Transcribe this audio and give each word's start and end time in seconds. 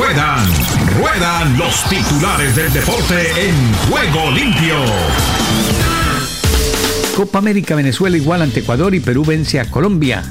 Ruedan, 0.00 0.48
ruedan 0.98 1.58
los 1.58 1.84
titulares 1.90 2.56
del 2.56 2.72
deporte 2.72 3.20
en 3.36 3.74
juego 3.86 4.30
limpio. 4.30 4.76
Copa 7.14 7.38
América 7.38 7.74
Venezuela 7.74 8.16
igual 8.16 8.40
ante 8.40 8.60
Ecuador 8.60 8.94
y 8.94 9.00
Perú 9.00 9.26
vence 9.26 9.60
a 9.60 9.70
Colombia. 9.70 10.22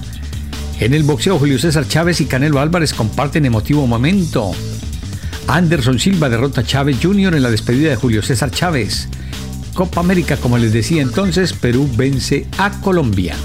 En 0.79 0.95
el 0.95 1.03
boxeo 1.03 1.37
Julio 1.37 1.59
César 1.59 1.87
Chávez 1.87 2.19
y 2.19 2.25
Canelo 2.25 2.59
Álvarez 2.59 2.95
comparten 2.95 3.45
emotivo 3.45 3.85
momento. 3.85 4.53
Anderson 5.45 5.99
Silva 5.99 6.29
derrota 6.29 6.61
a 6.61 6.65
Chávez 6.65 6.97
Jr. 6.99 7.35
en 7.35 7.43
la 7.43 7.51
despedida 7.51 7.91
de 7.91 7.95
Julio 7.95 8.23
César 8.23 8.49
Chávez. 8.49 9.07
Copa 9.75 9.99
América, 9.99 10.37
como 10.37 10.57
les 10.57 10.73
decía 10.73 11.03
entonces, 11.03 11.53
Perú 11.53 11.87
vence 11.95 12.47
a 12.57 12.71
Colombia. 12.81 13.35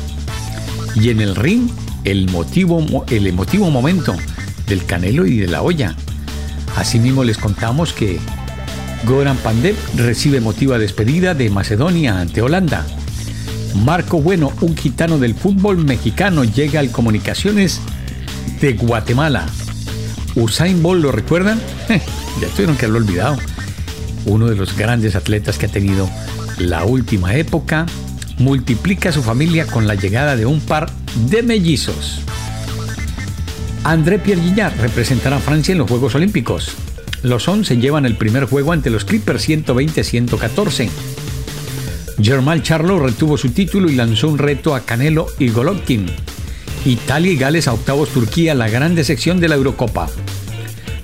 Y 0.97 1.11
en 1.11 1.21
el 1.21 1.37
ring, 1.37 1.69
el, 2.05 2.31
el 3.11 3.27
emotivo 3.27 3.71
momento 3.71 4.17
del 4.67 4.87
Canelo 4.87 5.27
y 5.27 5.37
de 5.37 5.49
la 5.49 5.61
olla. 5.61 5.95
Asimismo 6.77 7.25
les 7.25 7.39
contamos 7.39 7.93
que 7.93 8.19
Goran 9.05 9.37
Pandev 9.37 9.77
recibe 9.97 10.39
emotiva 10.39 10.79
despedida 10.79 11.35
de 11.35 11.51
Macedonia 11.51 12.21
ante 12.21 12.43
Holanda. 12.43 12.87
Marco 13.85 14.21
Bueno, 14.21 14.53
un 14.61 14.77
gitano 14.77 15.19
del 15.19 15.35
fútbol 15.35 15.79
mexicano, 15.79 16.45
llega 16.45 16.81
al 16.81 16.91
Comunicaciones 16.91 17.81
de 18.61 18.73
Guatemala. 18.75 19.47
Usain 20.37 20.83
Bolt, 20.83 21.03
¿lo 21.03 21.13
recuerdan? 21.13 21.61
ya 22.41 22.49
tuvieron 22.49 22.77
que 22.77 22.87
haberlo 22.87 23.07
olvidado. 23.07 23.37
Uno 24.27 24.47
de 24.47 24.57
los 24.57 24.77
grandes 24.77 25.17
atletas 25.17 25.59
que 25.59 25.67
ha 25.67 25.71
tenido 25.71 26.09
la 26.59 26.85
última 26.85 27.35
época, 27.35 27.87
multiplica 28.39 29.13
su 29.13 29.23
familia 29.23 29.67
con 29.67 29.87
la 29.87 29.95
llegada 29.95 30.37
de 30.37 30.47
un 30.47 30.61
par 30.61 30.91
de 31.29 31.43
mellizos. 31.43 32.21
André 33.85 34.19
Pierre 34.19 34.41
Guillard 34.41 34.81
representará 34.81 35.37
a 35.37 35.41
Francia 35.41 35.73
en 35.73 35.79
los 35.79 35.91
Juegos 35.91 36.15
Olímpicos. 36.15 36.75
Los 37.23 37.47
11 37.47 37.77
llevan 37.77 38.07
el 38.07 38.17
primer 38.17 38.47
juego 38.47 38.73
ante 38.73 38.89
los 38.89 39.05
Clippers 39.05 39.47
120-114. 39.47 40.89
Germán 42.19 42.63
Charlo 42.63 42.99
retuvo 42.99 43.37
su 43.37 43.51
título 43.51 43.91
y 43.91 43.95
lanzó 43.95 44.29
un 44.29 44.39
reto 44.39 44.75
a 44.75 44.81
Canelo 44.81 45.27
y 45.39 45.51
Golovkin. 45.51 46.07
Italia 46.87 47.33
y 47.33 47.37
Gales 47.37 47.69
a 47.69 47.75
octavos 47.75 48.09
Turquía, 48.09 48.55
la 48.55 48.71
grande 48.71 49.05
sección 49.05 49.39
de 49.39 49.49
la 49.49 49.57
Eurocopa. 49.57 50.09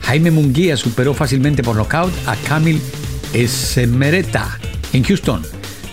Jaime 0.00 0.30
Munguía 0.30 0.78
superó 0.78 1.12
fácilmente 1.12 1.62
por 1.62 1.76
nocaut 1.76 2.12
a 2.26 2.34
Kamil 2.36 2.80
Esmereta 3.34 4.58
en 4.94 5.04
Houston. 5.04 5.42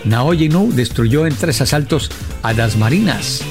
Naoya 0.05 0.45
Inoue 0.45 0.71
destruyó 0.71 1.27
en 1.27 1.35
tres 1.35 1.59
asaltos 1.59 2.09
a 2.43 2.53
las 2.53 2.77
Marinas. 2.77 3.43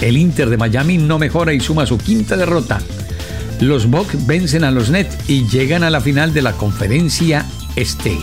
El 0.00 0.16
Inter 0.16 0.50
de 0.50 0.56
Miami 0.56 0.98
no 0.98 1.18
mejora 1.18 1.52
y 1.54 1.60
suma 1.60 1.86
su 1.86 1.98
quinta 1.98 2.36
derrota. 2.36 2.78
Los 3.60 3.88
Bucks 3.88 4.26
vencen 4.26 4.64
a 4.64 4.70
los 4.70 4.90
Nets 4.90 5.16
y 5.28 5.48
llegan 5.48 5.82
a 5.82 5.90
la 5.90 6.00
final 6.00 6.34
de 6.34 6.42
la 6.42 6.52
conferencia 6.52 7.46
Este. 7.76 8.18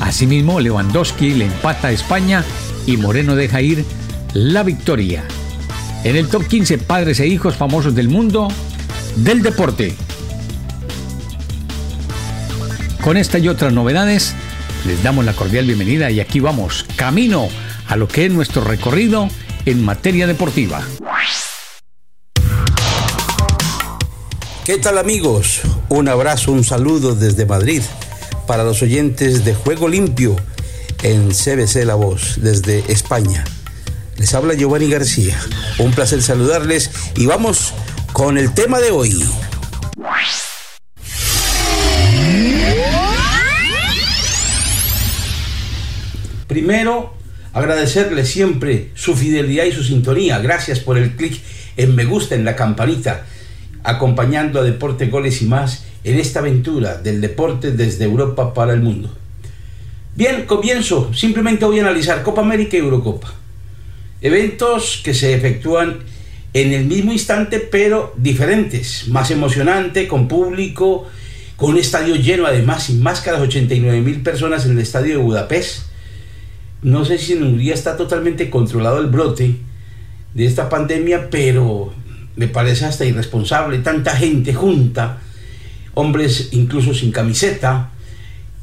Asimismo, 0.00 0.60
Lewandowski 0.60 1.34
le 1.34 1.46
empata 1.46 1.88
a 1.88 1.92
España 1.92 2.44
y 2.86 2.96
Moreno 2.96 3.34
deja 3.34 3.60
ir 3.62 3.84
la 4.34 4.62
victoria. 4.62 5.24
En 6.04 6.16
el 6.16 6.28
top 6.28 6.46
15 6.46 6.78
padres 6.78 7.18
e 7.18 7.26
hijos 7.26 7.56
famosos 7.56 7.94
del 7.94 8.08
mundo 8.08 8.48
del 9.16 9.42
deporte. 9.42 9.96
Con 13.02 13.16
esta 13.16 13.38
y 13.38 13.48
otras 13.48 13.72
novedades, 13.72 14.34
les 14.86 15.02
damos 15.02 15.24
la 15.24 15.32
cordial 15.32 15.66
bienvenida 15.66 16.10
y 16.10 16.20
aquí 16.20 16.38
vamos, 16.38 16.84
camino 16.96 17.48
a 17.88 17.96
lo 17.96 18.06
que 18.06 18.26
es 18.26 18.32
nuestro 18.32 18.62
recorrido 18.62 19.28
en 19.66 19.84
materia 19.84 20.26
deportiva. 20.26 20.82
¿Qué 24.64 24.78
tal 24.78 24.98
amigos? 24.98 25.60
Un 25.88 26.08
abrazo, 26.08 26.52
un 26.52 26.64
saludo 26.64 27.14
desde 27.14 27.46
Madrid 27.46 27.82
para 28.46 28.64
los 28.64 28.80
oyentes 28.82 29.44
de 29.44 29.54
Juego 29.54 29.88
Limpio 29.88 30.36
en 31.02 31.30
CBC 31.30 31.84
La 31.84 31.96
Voz 31.96 32.36
desde 32.40 32.90
España. 32.90 33.44
Les 34.16 34.32
habla 34.34 34.54
Giovanni 34.54 34.88
García. 34.88 35.36
Un 35.78 35.92
placer 35.92 36.22
saludarles 36.22 36.90
y 37.16 37.26
vamos 37.26 37.74
con 38.12 38.38
el 38.38 38.54
tema 38.54 38.78
de 38.78 38.90
hoy. 38.92 39.22
Primero, 46.46 47.15
agradecerle 47.56 48.26
siempre 48.26 48.90
su 48.94 49.16
fidelidad 49.16 49.64
y 49.64 49.72
su 49.72 49.82
sintonía. 49.82 50.38
Gracias 50.40 50.78
por 50.78 50.98
el 50.98 51.16
clic 51.16 51.40
en 51.78 51.94
me 51.94 52.04
gusta 52.04 52.34
en 52.34 52.44
la 52.44 52.54
campanita, 52.54 53.24
acompañando 53.82 54.60
a 54.60 54.62
Deporte 54.62 55.06
Goles 55.06 55.40
y 55.40 55.46
más 55.46 55.86
en 56.04 56.18
esta 56.18 56.40
aventura 56.40 56.98
del 56.98 57.22
deporte 57.22 57.72
desde 57.72 58.04
Europa 58.04 58.52
para 58.52 58.74
el 58.74 58.82
mundo. 58.82 59.10
Bien, 60.14 60.44
comienzo. 60.44 61.10
Simplemente 61.14 61.64
voy 61.64 61.78
a 61.78 61.82
analizar 61.82 62.22
Copa 62.22 62.42
América 62.42 62.76
y 62.76 62.80
Eurocopa. 62.80 63.32
Eventos 64.20 65.00
que 65.02 65.14
se 65.14 65.32
efectúan 65.32 66.00
en 66.52 66.74
el 66.74 66.84
mismo 66.84 67.10
instante, 67.10 67.58
pero 67.58 68.12
diferentes. 68.18 69.08
Más 69.08 69.30
emocionante, 69.30 70.06
con 70.06 70.28
público, 70.28 71.06
con 71.56 71.70
un 71.70 71.78
estadio 71.78 72.16
lleno, 72.16 72.46
además, 72.46 72.84
sin 72.84 73.02
máscaras, 73.02 73.40
89 73.40 74.02
mil 74.02 74.22
personas 74.22 74.66
en 74.66 74.72
el 74.72 74.78
estadio 74.80 75.16
de 75.16 75.22
Budapest. 75.22 75.95
No 76.86 77.04
sé 77.04 77.18
si 77.18 77.32
en 77.32 77.42
Hungría 77.42 77.74
está 77.74 77.96
totalmente 77.96 78.48
controlado 78.48 79.00
el 79.00 79.08
brote 79.08 79.56
de 80.34 80.46
esta 80.46 80.68
pandemia, 80.68 81.30
pero 81.30 81.92
me 82.36 82.46
parece 82.46 82.84
hasta 82.84 83.04
irresponsable. 83.04 83.80
Tanta 83.80 84.14
gente 84.14 84.54
junta 84.54 85.18
hombres 85.94 86.50
incluso 86.52 86.94
sin 86.94 87.10
camiseta 87.10 87.90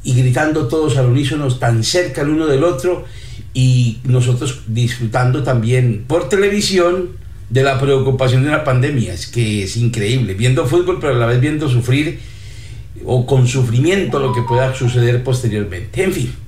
y 0.04 0.14
gritando 0.14 0.68
todos 0.68 0.96
al 0.96 1.04
unísono 1.04 1.54
tan 1.54 1.84
cerca 1.84 2.22
el 2.22 2.30
uno 2.30 2.46
del 2.46 2.64
otro 2.64 3.04
y 3.52 3.98
nosotros 4.04 4.62
disfrutando 4.68 5.42
también 5.42 6.06
por 6.08 6.30
televisión 6.30 7.10
de 7.50 7.62
la 7.62 7.78
preocupación 7.78 8.42
de 8.42 8.52
la 8.52 8.64
pandemia. 8.64 9.12
Es 9.12 9.26
que 9.26 9.64
es 9.64 9.76
increíble, 9.76 10.32
viendo 10.32 10.66
fútbol 10.66 10.96
pero 10.98 11.14
a 11.14 11.18
la 11.18 11.26
vez 11.26 11.42
viendo 11.42 11.68
sufrir 11.68 12.20
o 13.04 13.26
con 13.26 13.46
sufrimiento 13.46 14.18
lo 14.18 14.32
que 14.32 14.40
pueda 14.40 14.74
suceder 14.74 15.22
posteriormente. 15.22 16.04
En 16.04 16.12
fin. 16.14 16.43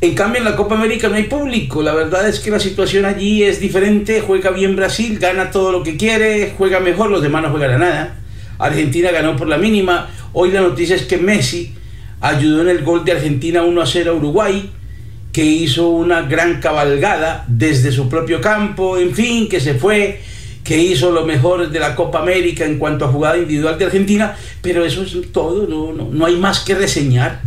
En 0.00 0.14
cambio 0.14 0.38
en 0.38 0.44
la 0.44 0.54
Copa 0.54 0.76
América 0.76 1.08
no 1.08 1.16
hay 1.16 1.24
público, 1.24 1.82
la 1.82 1.92
verdad 1.92 2.28
es 2.28 2.38
que 2.38 2.52
la 2.52 2.60
situación 2.60 3.04
allí 3.04 3.42
es 3.42 3.58
diferente, 3.58 4.20
juega 4.20 4.50
bien 4.50 4.76
Brasil, 4.76 5.18
gana 5.18 5.50
todo 5.50 5.72
lo 5.72 5.82
que 5.82 5.96
quiere, 5.96 6.54
juega 6.56 6.78
mejor, 6.78 7.10
los 7.10 7.20
demás 7.20 7.42
no 7.42 7.50
juegan 7.50 7.72
a 7.72 7.78
nada 7.78 8.18
Argentina 8.58 9.10
ganó 9.10 9.36
por 9.36 9.48
la 9.48 9.58
mínima. 9.58 10.10
Hoy 10.32 10.50
la 10.50 10.60
noticia 10.60 10.96
es 10.96 11.02
que 11.02 11.16
Messi 11.16 11.72
ayudó 12.20 12.62
en 12.62 12.68
el 12.68 12.84
gol 12.84 13.04
de 13.04 13.12
Argentina 13.12 13.62
1 13.62 13.80
a 13.80 13.86
0 13.86 14.10
a 14.10 14.14
Uruguay, 14.14 14.70
que 15.32 15.44
hizo 15.44 15.88
una 15.88 16.22
gran 16.22 16.60
cabalgada 16.60 17.44
desde 17.48 17.92
su 17.92 18.08
propio 18.08 18.40
campo, 18.40 18.98
en 18.98 19.14
fin, 19.14 19.48
que 19.48 19.60
se 19.60 19.74
fue, 19.74 20.20
que 20.64 20.76
hizo 20.76 21.12
lo 21.12 21.24
mejor 21.24 21.70
de 21.70 21.78
la 21.78 21.94
Copa 21.94 22.20
América 22.20 22.64
en 22.64 22.78
cuanto 22.78 23.04
a 23.04 23.08
jugada 23.08 23.38
individual 23.38 23.78
de 23.78 23.84
Argentina, 23.84 24.36
pero 24.60 24.84
eso 24.84 25.02
es 25.02 25.16
todo, 25.32 25.66
no, 25.66 25.92
no, 25.92 26.10
no 26.10 26.26
hay 26.26 26.36
más 26.36 26.60
que 26.60 26.74
reseñar. 26.74 27.40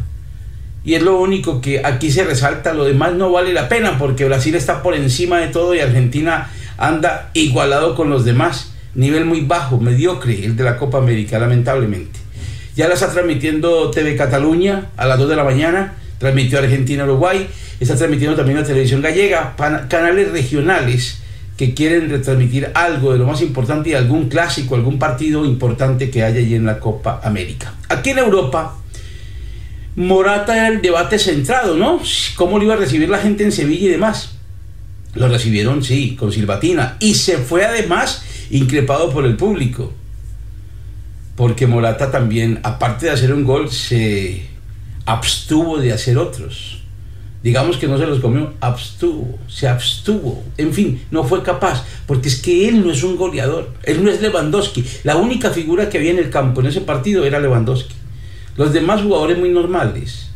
Y 0.83 0.95
es 0.95 1.03
lo 1.03 1.19
único 1.19 1.61
que 1.61 1.85
aquí 1.85 2.11
se 2.11 2.23
resalta, 2.23 2.73
lo 2.73 2.85
demás 2.85 3.13
no 3.13 3.31
vale 3.31 3.53
la 3.53 3.69
pena 3.69 3.97
porque 3.99 4.25
Brasil 4.25 4.55
está 4.55 4.81
por 4.81 4.95
encima 4.95 5.39
de 5.39 5.47
todo 5.47 5.75
y 5.75 5.79
Argentina 5.79 6.49
anda 6.77 7.29
igualado 7.33 7.95
con 7.95 8.09
los 8.09 8.25
demás 8.25 8.71
nivel 8.95 9.25
muy 9.25 9.41
bajo, 9.41 9.77
mediocre, 9.77 10.43
el 10.43 10.55
de 10.55 10.63
la 10.63 10.77
Copa 10.77 10.97
América, 10.97 11.39
lamentablemente. 11.39 12.19
Ya 12.75 12.87
la 12.87 12.95
está 12.95 13.11
transmitiendo 13.11 13.91
TV 13.91 14.15
Cataluña 14.15 14.89
a 14.97 15.05
las 15.05 15.19
2 15.19 15.29
de 15.29 15.35
la 15.35 15.43
mañana, 15.43 15.93
transmitió 16.17 16.59
Argentina-Uruguay, 16.59 17.47
está 17.79 17.95
transmitiendo 17.95 18.35
también 18.35 18.59
la 18.59 18.65
televisión 18.65 19.01
gallega, 19.01 19.55
canales 19.87 20.31
regionales 20.31 21.21
que 21.57 21.73
quieren 21.73 22.09
retransmitir 22.09 22.71
algo 22.73 23.13
de 23.13 23.19
lo 23.19 23.25
más 23.27 23.41
importante 23.41 23.91
y 23.91 23.93
algún 23.93 24.29
clásico, 24.29 24.75
algún 24.75 24.97
partido 24.97 25.45
importante 25.45 26.09
que 26.09 26.23
haya 26.23 26.39
allí 26.39 26.55
en 26.55 26.65
la 26.65 26.79
Copa 26.79 27.21
América. 27.23 27.73
Aquí 27.89 28.11
en 28.11 28.19
Europa, 28.19 28.77
Morata 29.95 30.55
era 30.55 30.67
el 30.69 30.81
debate 30.81 31.19
centrado, 31.19 31.75
¿no? 31.75 32.01
¿Cómo 32.35 32.57
lo 32.57 32.63
iba 32.63 32.75
a 32.75 32.77
recibir 32.77 33.09
la 33.09 33.19
gente 33.19 33.43
en 33.43 33.51
Sevilla 33.51 33.87
y 33.87 33.91
demás? 33.91 34.31
Lo 35.15 35.27
recibieron, 35.27 35.83
sí, 35.83 36.15
con 36.15 36.31
silbatina. 36.31 36.95
Y 36.99 37.15
se 37.15 37.37
fue 37.37 37.65
además 37.65 38.23
increpado 38.49 39.11
por 39.11 39.25
el 39.25 39.35
público. 39.35 39.91
Porque 41.35 41.67
Morata 41.67 42.11
también, 42.11 42.59
aparte 42.63 43.07
de 43.07 43.11
hacer 43.11 43.33
un 43.33 43.43
gol, 43.43 43.69
se 43.69 44.45
abstuvo 45.05 45.77
de 45.77 45.91
hacer 45.91 46.17
otros. 46.17 46.81
Digamos 47.43 47.77
que 47.77 47.87
no 47.87 47.97
se 47.97 48.05
los 48.05 48.19
comió, 48.19 48.53
abstuvo, 48.61 49.39
se 49.47 49.67
abstuvo. 49.67 50.43
En 50.57 50.73
fin, 50.73 51.01
no 51.09 51.23
fue 51.23 51.41
capaz, 51.41 51.83
porque 52.05 52.29
es 52.29 52.39
que 52.39 52.69
él 52.69 52.85
no 52.85 52.91
es 52.91 53.01
un 53.01 53.15
goleador, 53.15 53.73
él 53.83 54.03
no 54.03 54.11
es 54.11 54.21
Lewandowski. 54.21 54.85
La 55.03 55.15
única 55.15 55.49
figura 55.49 55.89
que 55.89 55.97
había 55.97 56.11
en 56.11 56.19
el 56.19 56.29
campo 56.29 56.61
en 56.61 56.67
ese 56.67 56.81
partido 56.81 57.25
era 57.25 57.39
Lewandowski. 57.39 57.95
Los 58.61 58.73
demás 58.73 59.01
jugadores 59.01 59.39
muy 59.39 59.49
normales, 59.49 60.29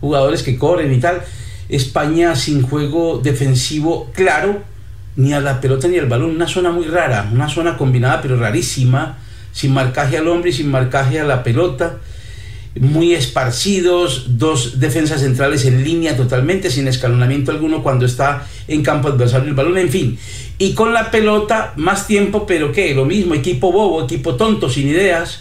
jugadores 0.00 0.44
que 0.44 0.56
corren 0.56 0.94
y 0.94 1.00
tal. 1.00 1.22
España 1.68 2.36
sin 2.36 2.62
juego 2.62 3.20
defensivo 3.20 4.12
claro, 4.14 4.62
ni 5.16 5.32
a 5.32 5.40
la 5.40 5.60
pelota 5.60 5.88
ni 5.88 5.98
al 5.98 6.06
balón, 6.06 6.30
una 6.30 6.46
zona 6.46 6.70
muy 6.70 6.84
rara, 6.84 7.28
una 7.32 7.48
zona 7.48 7.76
combinada 7.76 8.22
pero 8.22 8.36
rarísima, 8.36 9.18
sin 9.50 9.74
marcaje 9.74 10.16
al 10.16 10.28
hombre 10.28 10.50
y 10.50 10.52
sin 10.52 10.70
marcaje 10.70 11.18
a 11.18 11.24
la 11.24 11.42
pelota, 11.42 11.98
muy 12.78 13.12
esparcidos, 13.12 14.38
dos 14.38 14.78
defensas 14.78 15.22
centrales 15.22 15.64
en 15.64 15.82
línea 15.82 16.16
totalmente, 16.16 16.70
sin 16.70 16.86
escalonamiento 16.86 17.50
alguno 17.50 17.82
cuando 17.82 18.06
está 18.06 18.46
en 18.68 18.84
campo 18.84 19.08
adversario 19.08 19.48
el 19.48 19.54
balón, 19.54 19.78
en 19.78 19.90
fin. 19.90 20.16
Y 20.58 20.74
con 20.74 20.92
la 20.92 21.10
pelota 21.10 21.72
más 21.74 22.06
tiempo, 22.06 22.46
pero 22.46 22.70
¿qué? 22.70 22.94
Lo 22.94 23.04
mismo, 23.04 23.34
equipo 23.34 23.72
bobo, 23.72 24.04
equipo 24.04 24.36
tonto, 24.36 24.70
sin 24.70 24.86
ideas, 24.86 25.40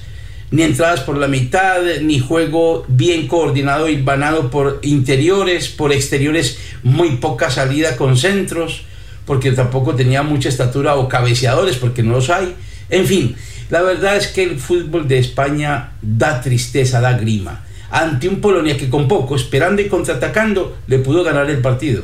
ni 0.53 0.61
entradas 0.61 0.99
por 0.99 1.17
la 1.17 1.27
mitad, 1.27 1.81
ni 2.03 2.19
juego 2.19 2.85
bien 2.87 3.27
coordinado 3.27 3.89
y 3.89 3.99
vanado 3.99 4.51
por 4.51 4.79
interiores, 4.83 5.67
por 5.67 5.91
exteriores, 5.91 6.59
muy 6.83 7.17
poca 7.17 7.49
salida 7.49 7.97
con 7.97 8.15
centros, 8.17 8.83
porque 9.25 9.51
tampoco 9.53 9.95
tenía 9.95 10.21
mucha 10.21 10.49
estatura 10.49 10.93
o 10.93 11.09
cabeceadores, 11.09 11.77
porque 11.77 12.03
no 12.03 12.13
los 12.13 12.29
hay. 12.29 12.53
En 12.91 13.07
fin, 13.07 13.35
la 13.71 13.81
verdad 13.81 14.15
es 14.15 14.27
que 14.27 14.43
el 14.43 14.59
fútbol 14.59 15.07
de 15.07 15.17
España 15.17 15.93
da 16.03 16.39
tristeza, 16.39 17.01
da 17.01 17.13
grima. 17.13 17.65
Ante 17.89 18.29
un 18.29 18.39
Polonia 18.39 18.77
que 18.77 18.91
con 18.91 19.07
poco, 19.07 19.35
esperando 19.35 19.81
y 19.81 19.89
contraatacando, 19.89 20.77
le 20.85 20.99
pudo 20.99 21.23
ganar 21.23 21.49
el 21.49 21.61
partido. 21.63 22.03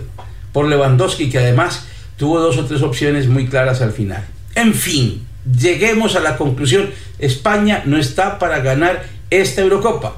Por 0.54 0.68
Lewandowski, 0.68 1.30
que 1.30 1.38
además 1.38 1.86
tuvo 2.18 2.40
dos 2.40 2.58
o 2.58 2.66
tres 2.66 2.82
opciones 2.82 3.28
muy 3.28 3.46
claras 3.46 3.82
al 3.82 3.92
final. 3.92 4.26
En 4.56 4.74
fin, 4.74 5.29
lleguemos 5.58 6.16
a 6.16 6.20
la 6.20 6.38
conclusión, 6.38 6.90
España 7.20 7.84
no 7.86 7.98
está 7.98 8.40
para 8.40 8.60
ganar 8.60 9.04
esta 9.30 9.62
Eurocopa. 9.62 10.18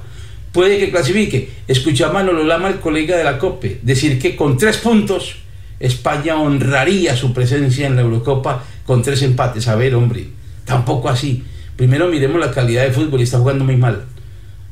Puede 0.51 0.79
que 0.79 0.91
clasifique. 0.91 1.51
Escucha 1.67 2.07
a 2.07 2.11
Manolo 2.11 2.43
Lama, 2.43 2.67
el 2.67 2.79
colega 2.79 3.15
de 3.15 3.23
la 3.23 3.37
COPE, 3.37 3.79
decir 3.83 4.19
que 4.19 4.35
con 4.35 4.57
tres 4.57 4.77
puntos 4.77 5.37
España 5.79 6.35
honraría 6.35 7.15
su 7.15 7.33
presencia 7.33 7.87
en 7.87 7.95
la 7.95 8.01
Eurocopa 8.01 8.63
con 8.85 9.01
tres 9.01 9.21
empates. 9.21 9.67
A 9.67 9.75
ver, 9.75 9.95
hombre, 9.95 10.27
tampoco 10.65 11.09
así. 11.09 11.43
Primero 11.75 12.07
miremos 12.09 12.39
la 12.39 12.51
calidad 12.51 12.83
de 12.83 12.91
fútbol 12.91 13.21
y 13.21 13.23
está 13.23 13.39
jugando 13.39 13.63
muy 13.63 13.77
mal. 13.77 14.05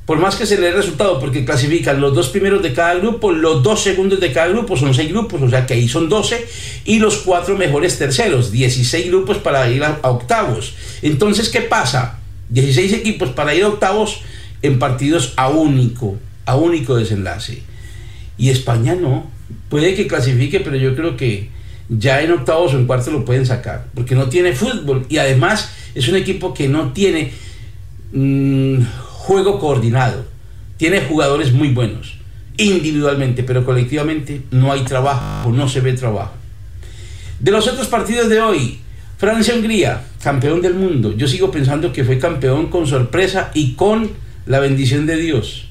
Por 0.10 0.18
más 0.18 0.36
que 0.38 0.48
se 0.48 0.56
le 0.56 0.66
dé 0.66 0.72
resultado, 0.72 1.20
porque 1.20 1.46
clasifican 1.46 2.02
los 2.02 2.16
dos 2.16 2.30
primeros 2.30 2.64
de 2.64 2.74
cada 2.74 2.96
grupo, 2.96 3.32
los 3.32 3.62
dos 3.62 3.84
segundos 3.84 4.20
de 4.20 4.34
cada 4.34 4.48
grupo, 4.48 4.76
son 4.76 4.92
seis 4.96 5.08
grupos, 5.12 5.40
o 5.40 5.48
sea 5.48 5.68
que 5.68 5.76
ahí 5.76 5.88
son 5.88 6.10
12, 6.10 6.48
y 6.86 6.98
los 6.98 7.18
cuatro 7.18 7.56
mejores 7.56 8.00
terceros, 8.00 8.52
16 8.52 9.06
grupos 9.06 9.38
para 9.38 9.70
ir 9.70 9.84
a, 9.84 10.00
octavos. 10.02 10.74
Entonces, 11.04 11.50
¿qué 11.50 11.62
pasa? 11.62 12.18
16 12.50 12.92
equipos 12.94 13.30
para 13.30 13.54
ir 13.54 13.64
a 13.64 13.68
octavos 13.68 14.22
en 14.64 14.80
partidos 14.80 15.34
a 15.36 15.50
único, 15.50 16.18
a 16.48 16.56
único 16.56 16.96
desenlace. 16.96 17.62
Y 18.36 18.50
España 18.50 18.96
no. 18.96 19.30
Puede 19.70 19.94
que 19.94 20.08
clasifique, 20.08 20.60
pero 20.60 20.76
yo 20.76 20.96
creo 20.96 21.18
que 21.18 21.52
ya 21.88 22.24
en 22.24 22.32
octavos 22.32 22.74
o 22.74 22.80
en 22.80 22.88
cuartos 22.88 23.14
lo 23.14 23.26
pueden 23.26 23.46
sacar, 23.46 23.86
porque 23.94 24.16
no 24.16 24.28
tiene 24.28 24.54
fútbol 24.54 25.06
y 25.08 25.20
además 25.20 25.70
es 25.94 26.08
un 26.08 26.16
equipo 26.16 26.56
que 26.56 26.68
no 26.68 26.94
tiene 26.94 27.32
mm, 28.12 28.80
juego 29.30 29.60
coordinado. 29.60 30.26
Tiene 30.78 31.02
jugadores 31.02 31.54
muy 31.54 31.68
buenos, 31.70 32.16
individualmente, 32.58 33.44
pero 33.44 33.64
colectivamente 33.64 34.42
no 34.50 34.72
hay 34.72 34.82
trabajo, 34.82 35.52
no 35.52 35.70
se 35.70 35.82
ve 35.82 35.94
trabajo. 35.94 36.34
De 37.40 37.52
los 37.52 37.68
otros 37.68 37.86
partidos 37.86 38.28
de 38.28 38.42
hoy, 38.42 38.80
Francia-Hungría, 39.20 40.02
campeón 40.24 40.64
del 40.64 40.74
mundo. 40.74 41.16
Yo 41.16 41.28
sigo 41.28 41.52
pensando 41.52 41.94
que 41.94 42.04
fue 42.04 42.18
campeón 42.18 42.72
con 42.72 42.88
sorpresa 42.88 43.52
y 43.54 43.74
con 43.74 44.10
la 44.48 44.60
bendición 44.60 45.06
de 45.06 45.18
Dios. 45.18 45.68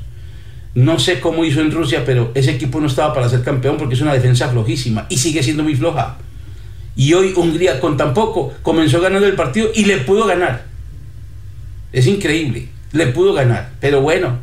No 0.76 1.00
sé 1.00 1.18
cómo 1.18 1.44
hizo 1.44 1.60
en 1.60 1.72
Rusia, 1.72 2.04
pero 2.06 2.30
ese 2.36 2.52
equipo 2.52 2.78
no 2.78 2.86
estaba 2.86 3.12
para 3.12 3.28
ser 3.28 3.42
campeón 3.42 3.76
porque 3.76 3.94
es 3.94 4.00
una 4.00 4.14
defensa 4.14 4.48
flojísima 4.50 5.06
y 5.08 5.18
sigue 5.18 5.42
siendo 5.42 5.64
muy 5.64 5.74
floja. 5.74 6.18
Y 6.94 7.12
hoy 7.12 7.32
Hungría 7.34 7.80
con 7.80 7.96
tan 7.96 8.14
poco 8.14 8.54
comenzó 8.62 9.00
ganando 9.00 9.26
el 9.26 9.34
partido 9.34 9.70
y 9.74 9.84
le 9.84 9.96
pudo 9.98 10.26
ganar. 10.26 10.64
Es 11.92 12.06
increíble 12.06 12.77
le 12.92 13.06
pudo 13.08 13.34
ganar. 13.34 13.70
Pero 13.80 14.00
bueno, 14.00 14.38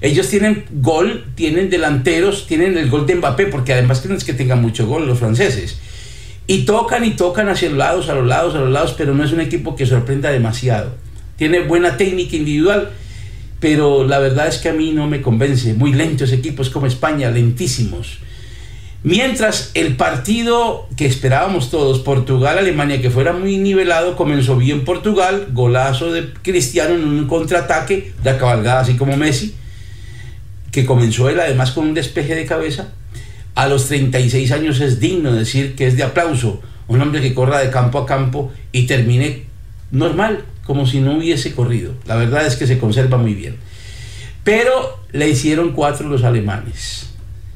ellos 0.00 0.28
tienen 0.28 0.64
gol, 0.70 1.24
tienen 1.34 1.70
delanteros, 1.70 2.46
tienen 2.46 2.76
el 2.76 2.90
gol 2.90 3.06
de 3.06 3.14
Mbappé, 3.16 3.46
porque 3.46 3.72
además 3.72 4.02
tienen 4.02 4.18
que 4.18 4.34
tengan 4.34 4.60
mucho 4.60 4.86
gol 4.86 5.06
los 5.06 5.18
franceses. 5.18 5.78
Y 6.46 6.64
tocan 6.64 7.04
y 7.04 7.12
tocan 7.12 7.48
hacia 7.48 7.70
los 7.70 7.78
lados, 7.78 8.08
a 8.08 8.14
los 8.14 8.26
lados, 8.26 8.54
a 8.54 8.60
los 8.60 8.70
lados, 8.70 8.94
pero 8.98 9.14
no 9.14 9.24
es 9.24 9.32
un 9.32 9.40
equipo 9.40 9.76
que 9.76 9.86
sorprenda 9.86 10.30
demasiado. 10.30 10.94
Tiene 11.36 11.60
buena 11.60 11.96
técnica 11.96 12.36
individual, 12.36 12.90
pero 13.60 14.04
la 14.04 14.18
verdad 14.18 14.46
es 14.48 14.58
que 14.58 14.68
a 14.68 14.74
mí 14.74 14.92
no 14.92 15.06
me 15.06 15.22
convence. 15.22 15.72
Muy 15.72 15.94
lentos 15.94 16.32
equipos 16.32 16.68
como 16.68 16.86
España, 16.86 17.30
lentísimos. 17.30 18.18
Mientras 19.06 19.70
el 19.74 19.96
partido 19.96 20.88
que 20.96 21.04
esperábamos 21.04 21.70
todos, 21.70 21.98
Portugal-Alemania, 21.98 23.02
que 23.02 23.10
fuera 23.10 23.34
muy 23.34 23.58
nivelado, 23.58 24.16
comenzó 24.16 24.56
bien 24.56 24.86
Portugal, 24.86 25.48
golazo 25.52 26.10
de 26.10 26.32
Cristiano 26.40 26.94
en 26.94 27.04
un 27.04 27.26
contraataque, 27.26 28.14
de 28.22 28.36
cabalgada 28.38 28.80
así 28.80 28.96
como 28.96 29.18
Messi, 29.18 29.54
que 30.72 30.86
comenzó 30.86 31.28
él 31.28 31.38
además 31.38 31.72
con 31.72 31.88
un 31.88 31.92
despeje 31.92 32.34
de 32.34 32.46
cabeza. 32.46 32.94
A 33.54 33.68
los 33.68 33.88
36 33.88 34.50
años 34.52 34.80
es 34.80 35.00
digno 35.00 35.34
decir 35.34 35.74
que 35.76 35.86
es 35.86 35.98
de 35.98 36.02
aplauso 36.02 36.62
un 36.88 37.02
hombre 37.02 37.20
que 37.20 37.34
corra 37.34 37.58
de 37.58 37.70
campo 37.70 37.98
a 37.98 38.06
campo 38.06 38.52
y 38.72 38.86
termine 38.86 39.44
normal, 39.90 40.46
como 40.64 40.86
si 40.86 41.00
no 41.00 41.18
hubiese 41.18 41.54
corrido. 41.54 41.92
La 42.06 42.16
verdad 42.16 42.46
es 42.46 42.56
que 42.56 42.66
se 42.66 42.78
conserva 42.78 43.18
muy 43.18 43.34
bien. 43.34 43.56
Pero 44.44 45.00
le 45.12 45.28
hicieron 45.28 45.72
cuatro 45.72 46.08
los 46.08 46.24
alemanes 46.24 47.13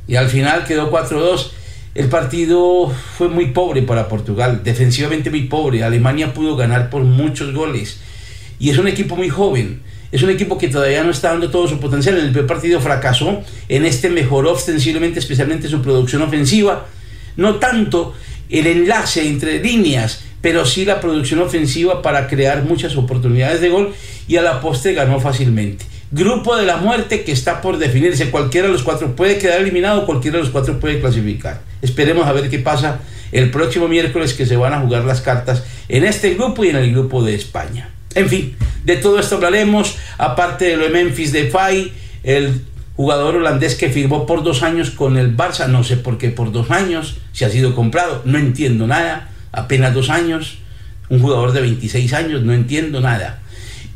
y 0.09 0.17
al 0.17 0.29
final 0.29 0.65
quedó 0.65 0.91
4-2. 0.91 1.51
El 1.95 2.09
partido 2.09 2.93
fue 3.17 3.29
muy 3.29 3.51
pobre 3.53 3.83
para 3.83 4.09
Portugal, 4.09 4.63
defensivamente 4.65 5.31
muy 5.31 5.43
pobre. 5.43 5.85
Alemania 5.85 6.33
pudo 6.33 6.57
ganar 6.57 6.91
por 6.91 7.03
muchos 7.03 7.53
goles. 7.53 7.99
Y 8.59 8.71
es 8.71 8.79
un 8.79 8.89
equipo 8.89 9.15
muy 9.15 9.29
joven. 9.29 9.83
Es 10.11 10.23
un 10.23 10.31
equipo 10.31 10.57
que 10.57 10.69
todavía 10.69 11.05
no 11.05 11.11
está 11.11 11.31
dando 11.31 11.51
todo 11.51 11.69
su 11.69 11.79
potencial. 11.79 12.17
En 12.17 12.25
el 12.25 12.31
primer 12.31 12.47
partido 12.47 12.81
fracasó. 12.81 13.43
En 13.69 13.85
este 13.85 14.09
mejoró 14.09 14.53
ostensiblemente, 14.53 15.19
especialmente 15.19 15.69
su 15.69 15.83
producción 15.83 16.23
ofensiva. 16.23 16.87
No 17.37 17.57
tanto 17.57 18.15
el 18.49 18.67
enlace 18.67 19.29
entre 19.29 19.63
líneas, 19.63 20.25
pero 20.41 20.65
sí 20.65 20.87
la 20.87 21.01
producción 21.01 21.41
ofensiva 21.41 22.01
para 22.01 22.29
crear 22.29 22.65
muchas 22.65 22.97
oportunidades 22.97 23.61
de 23.61 23.69
gol. 23.69 23.93
Y 24.27 24.37
a 24.37 24.43
la 24.43 24.61
postre 24.61 24.95
ganó 24.95 25.21
fácilmente. 25.21 25.85
Grupo 26.11 26.57
de 26.57 26.65
la 26.65 26.79
muerte 26.79 27.23
que 27.23 27.33
está 27.33 27.61
por 27.61 27.77
definirse. 27.77 28.31
Cualquiera 28.31 28.67
de 28.67 28.73
los 28.73 28.83
cuatro 28.83 29.15
puede 29.15 29.39
quedar 29.39 29.61
eliminado, 29.61 30.07
cualquiera 30.07 30.39
de 30.39 30.45
los 30.45 30.53
cuatro 30.53 30.81
puede 30.81 31.01
clasificar. 31.01 31.61
Esperemos 31.83 32.27
a 32.27 32.33
ver 32.33 32.49
qué 32.49 32.59
pasa 32.59 33.01
el 33.31 33.51
próximo 33.51 33.89
miércoles 33.89 34.33
que 34.33 34.47
se 34.47 34.57
van 34.57 34.73
a 34.73 34.81
jugar 34.81 35.05
las 35.05 35.21
cartas 35.21 35.65
en 35.89 36.05
este 36.05 36.35
grupo 36.35 36.65
y 36.65 36.71
en 36.71 36.77
el 36.77 36.93
grupo 36.93 37.23
de 37.23 37.35
España. 37.35 37.91
En 38.15 38.29
fin, 38.29 38.57
de 38.85 38.97
todo 38.97 39.21
esto 39.21 39.35
hablaremos, 39.35 39.97
aparte 40.17 40.65
de 40.65 40.77
lo 40.79 40.85
de 40.85 40.91
Memphis 40.91 41.31
Depay, 41.33 41.93
el 42.23 42.63
jugador 42.97 43.37
holandés 43.37 43.75
que 43.75 43.91
firmó 43.91 44.25
por 44.25 44.43
dos 44.43 44.63
años 44.63 44.91
con 44.91 45.19
el 45.19 45.37
Barça, 45.37 45.69
no 45.69 45.85
sé 45.85 45.99
por 45.99 46.17
qué 46.17 46.31
por 46.31 46.53
dos 46.53 46.71
años, 46.71 47.19
si 47.33 47.45
ha 47.45 47.51
sido 47.51 47.75
comprado, 47.75 48.23
no 48.25 48.39
entiendo 48.39 48.87
nada, 48.87 49.29
apenas 49.53 49.93
dos 49.93 50.09
años, 50.09 50.59
un 51.11 51.21
jugador 51.21 51.53
de 51.53 51.61
26 51.61 52.13
años, 52.15 52.43
no 52.43 52.55
entiendo 52.55 53.01
nada. 53.01 53.41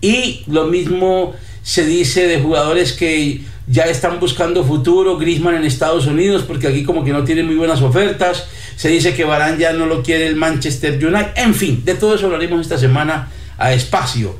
Y 0.02 0.44
lo 0.46 0.66
mismo 0.66 1.34
se 1.62 1.84
dice 1.84 2.26
de 2.26 2.40
jugadores 2.40 2.92
que 2.92 3.40
ya 3.66 3.84
están 3.84 4.18
buscando 4.18 4.64
futuro, 4.64 5.16
Grisman 5.16 5.54
en 5.54 5.64
Estados 5.64 6.06
Unidos, 6.06 6.42
porque 6.46 6.68
aquí 6.68 6.82
como 6.82 7.04
que 7.04 7.12
no 7.12 7.24
tiene 7.24 7.42
muy 7.42 7.54
buenas 7.54 7.80
ofertas, 7.80 8.46
se 8.76 8.88
dice 8.88 9.14
que 9.14 9.24
Barán 9.24 9.58
ya 9.58 9.72
no 9.72 9.86
lo 9.86 10.02
quiere 10.02 10.26
el 10.26 10.36
Manchester 10.36 10.94
United, 10.94 11.32
en 11.36 11.54
fin, 11.54 11.84
de 11.84 11.94
todo 11.94 12.16
eso 12.16 12.26
hablaremos 12.26 12.60
esta 12.60 12.78
semana 12.78 13.28
a 13.58 13.72
espacio 13.72 14.36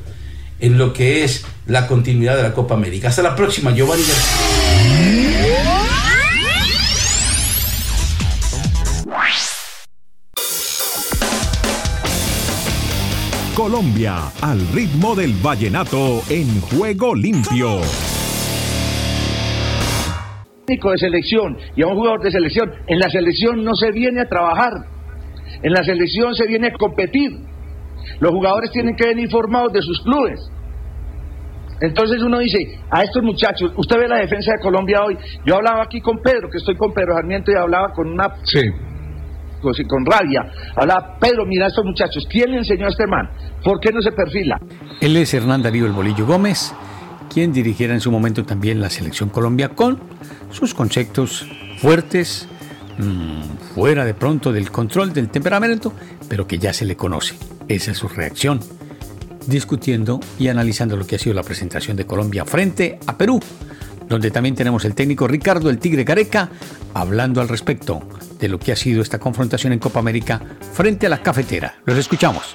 en 0.59 0.77
lo 0.77 0.93
que 0.93 1.23
es 1.23 1.45
la 1.67 1.87
continuidad 1.87 2.35
de 2.35 2.43
la 2.43 2.53
Copa 2.53 2.75
América. 2.75 3.09
Hasta 3.09 3.21
la 3.21 3.35
próxima, 3.35 3.71
Giovanni 3.71 4.03
Colombia, 13.63 14.17
al 14.41 14.59
ritmo 14.73 15.15
del 15.15 15.31
vallenato 15.41 16.21
en 16.29 16.59
juego 16.59 17.15
limpio. 17.15 17.79
de 20.67 20.97
selección 20.97 21.57
y 21.73 21.81
a 21.81 21.87
un 21.87 21.95
jugador 21.95 22.21
de 22.23 22.31
selección, 22.31 22.73
en 22.87 22.99
la 22.99 23.09
selección 23.09 23.63
no 23.63 23.73
se 23.75 23.93
viene 23.93 24.19
a 24.19 24.27
trabajar, 24.27 24.73
en 25.61 25.71
la 25.71 25.81
selección 25.81 26.35
se 26.35 26.45
viene 26.45 26.67
a 26.67 26.73
competir. 26.73 27.31
Los 28.19 28.31
jugadores 28.33 28.69
tienen 28.71 28.97
que 28.97 29.07
venir 29.07 29.29
formados 29.29 29.71
de 29.71 29.81
sus 29.81 30.01
clubes. 30.01 30.41
Entonces 31.79 32.21
uno 32.21 32.39
dice, 32.39 32.81
a 32.91 33.03
estos 33.03 33.23
muchachos, 33.23 33.71
usted 33.77 33.97
ve 33.97 34.09
la 34.09 34.17
defensa 34.17 34.51
de 34.51 34.59
Colombia 34.61 35.05
hoy, 35.05 35.17
yo 35.45 35.55
hablaba 35.55 35.83
aquí 35.83 36.01
con 36.01 36.21
Pedro, 36.21 36.49
que 36.49 36.57
estoy 36.57 36.75
con 36.75 36.93
Pedro 36.93 37.13
Sarmiento 37.13 37.49
y 37.49 37.55
hablaba 37.55 37.93
con 37.93 38.09
una 38.09 38.35
sí 38.43 38.59
y 39.79 39.85
con 39.85 40.05
rabia. 40.05 40.51
Hablaba, 40.75 41.17
Pedro, 41.19 41.45
mira 41.45 41.65
a 41.65 41.69
estos 41.69 41.85
muchachos, 41.85 42.27
¿quién 42.29 42.51
le 42.51 42.57
enseñó 42.57 42.85
a 42.85 42.89
este 42.89 43.07
man? 43.07 43.29
¿Por 43.63 43.79
qué 43.79 43.91
no 43.91 44.01
se 44.01 44.11
perfila? 44.11 44.59
Él 44.99 45.15
es 45.17 45.33
Hernán 45.33 45.61
Darío 45.63 45.85
El 45.85 45.93
Bolillo 45.93 46.25
Gómez, 46.25 46.73
quien 47.33 47.53
dirigiera 47.53 47.93
en 47.93 48.01
su 48.01 48.11
momento 48.11 48.43
también 48.43 48.81
la 48.81 48.89
selección 48.89 49.29
Colombia 49.29 49.69
con 49.69 49.99
sus 50.51 50.73
conceptos 50.73 51.47
fuertes, 51.77 52.47
mm, 52.97 53.73
fuera 53.73 54.05
de 54.05 54.13
pronto 54.13 54.51
del 54.51 54.69
control 54.69 55.13
del 55.13 55.29
temperamento, 55.29 55.93
pero 56.29 56.45
que 56.45 56.59
ya 56.59 56.73
se 56.73 56.85
le 56.85 56.95
conoce. 56.95 57.35
Esa 57.67 57.91
es 57.91 57.97
su 57.97 58.07
reacción. 58.07 58.59
discutiendo 59.45 60.21
y 60.39 60.47
analizando 60.47 60.95
lo 60.95 61.05
que 61.05 61.17
ha 61.17 61.19
sido 61.19 61.35
la 61.35 61.43
presentación 61.43 61.97
de 61.97 62.05
Colombia 62.05 62.45
frente 62.45 62.97
a 63.07 63.17
Perú, 63.17 63.41
donde 64.07 64.31
también 64.31 64.55
tenemos 64.55 64.85
el 64.85 64.95
técnico 64.95 65.27
Ricardo 65.27 65.69
el 65.69 65.79
Tigre 65.79 66.05
Careca 66.05 66.49
hablando 66.93 67.41
al 67.41 67.49
respecto 67.49 68.01
de 68.43 68.49
lo 68.49 68.59
que 68.59 68.73
ha 68.73 68.75
sido 68.75 69.01
esta 69.01 69.19
confrontación 69.19 69.71
en 69.71 69.79
Copa 69.79 69.99
América 69.99 70.41
frente 70.73 71.05
a 71.05 71.09
la 71.09 71.23
cafetera. 71.23 71.75
Los 71.85 71.97
escuchamos. 71.97 72.53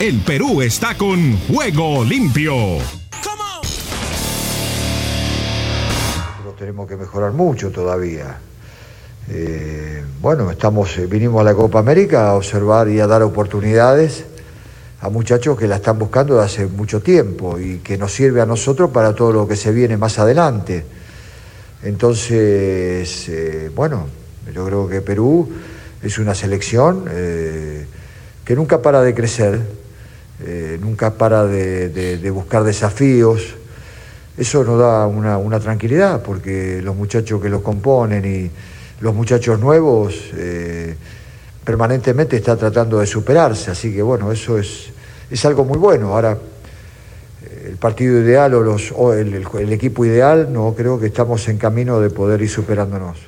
El 0.00 0.18
Perú 0.22 0.60
está 0.60 0.96
con 0.96 1.38
Juego 1.46 2.02
Limpio. 2.02 2.78
Nosotros 6.38 6.56
tenemos 6.58 6.88
que 6.88 6.96
mejorar 6.96 7.30
mucho 7.30 7.70
todavía. 7.70 8.38
Eh, 9.28 10.04
bueno, 10.20 10.50
estamos, 10.50 10.98
eh, 10.98 11.06
vinimos 11.06 11.42
a 11.42 11.44
la 11.44 11.54
Copa 11.54 11.78
América 11.78 12.30
a 12.30 12.34
observar 12.34 12.88
y 12.88 12.98
a 12.98 13.06
dar 13.06 13.22
oportunidades 13.22 14.24
a 15.02 15.08
muchachos 15.08 15.58
que 15.58 15.66
la 15.66 15.76
están 15.76 15.98
buscando 15.98 16.36
de 16.36 16.44
hace 16.44 16.66
mucho 16.66 17.00
tiempo 17.00 17.58
y 17.58 17.78
que 17.78 17.96
nos 17.96 18.12
sirve 18.12 18.42
a 18.42 18.46
nosotros 18.46 18.90
para 18.90 19.14
todo 19.14 19.32
lo 19.32 19.48
que 19.48 19.56
se 19.56 19.72
viene 19.72 19.96
más 19.96 20.18
adelante. 20.18 20.84
Entonces, 21.82 23.28
eh, 23.28 23.70
bueno, 23.74 24.06
yo 24.54 24.66
creo 24.66 24.88
que 24.88 25.00
Perú 25.00 25.48
es 26.02 26.18
una 26.18 26.34
selección 26.34 27.06
eh, 27.10 27.86
que 28.44 28.54
nunca 28.54 28.82
para 28.82 29.00
de 29.00 29.14
crecer, 29.14 29.60
eh, 30.44 30.78
nunca 30.80 31.14
para 31.14 31.46
de, 31.46 32.30
buscar 32.30 32.62
desafíos. 32.62 33.54
Eso 34.36 34.64
nos 34.64 34.78
da 34.78 35.06
una, 35.06 35.38
una, 35.38 35.60
tranquilidad 35.60 36.22
porque 36.22 36.80
los 36.82 36.94
muchachos 36.94 37.40
que 37.40 37.48
los 37.48 37.62
componen 37.62 38.24
y 38.24 38.50
los 39.00 39.14
muchachos 39.14 39.58
nuevos 39.58 40.14
permanentemente 41.64 42.36
está 42.36 42.56
tratando 42.56 42.98
de 42.98 43.06
superarse, 43.06 43.70
así 43.70 43.94
que 43.94 44.02
bueno, 44.02 44.32
eso 44.32 44.58
es, 44.58 44.90
es 45.30 45.44
algo 45.44 45.64
muy 45.64 45.78
bueno. 45.78 46.14
Ahora, 46.14 46.36
el 47.64 47.76
partido 47.76 48.20
ideal 48.20 48.54
o, 48.54 48.62
los, 48.62 48.92
el, 49.16 49.72
equipo 49.72 50.04
ideal, 50.04 50.52
no 50.52 50.74
creo 50.76 50.98
que 50.98 51.06
estamos 51.06 51.46
en 51.48 51.58
camino 51.58 52.00
de 52.00 52.10
poder 52.10 52.42
ir 52.42 52.50
superándonos. 52.50 53.18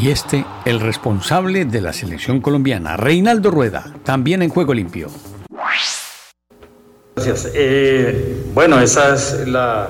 Y 0.00 0.10
este, 0.10 0.44
el 0.64 0.80
responsable 0.80 1.64
de 1.64 1.80
la 1.80 1.92
selección 1.92 2.40
colombiana, 2.40 2.96
Reinaldo 2.96 3.50
Rueda, 3.50 3.94
también 4.04 4.42
en 4.42 4.50
juego 4.50 4.74
limpio. 4.74 5.08
Gracias. 7.16 7.50
Eh, 7.54 8.42
bueno, 8.52 8.80
esa 8.80 9.14
es 9.14 9.46
la 9.46 9.88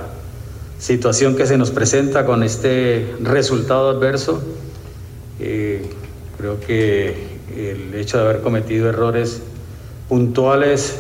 situación 0.78 1.36
que 1.36 1.46
se 1.46 1.56
nos 1.56 1.70
presenta 1.70 2.26
con 2.26 2.42
este 2.42 3.14
resultado 3.20 3.90
adverso. 3.90 4.42
Eh, 5.40 5.90
Creo 6.36 6.60
que 6.60 7.14
el 7.56 7.94
hecho 7.94 8.18
de 8.18 8.24
haber 8.24 8.40
cometido 8.40 8.88
errores 8.88 9.42
puntuales 10.08 10.98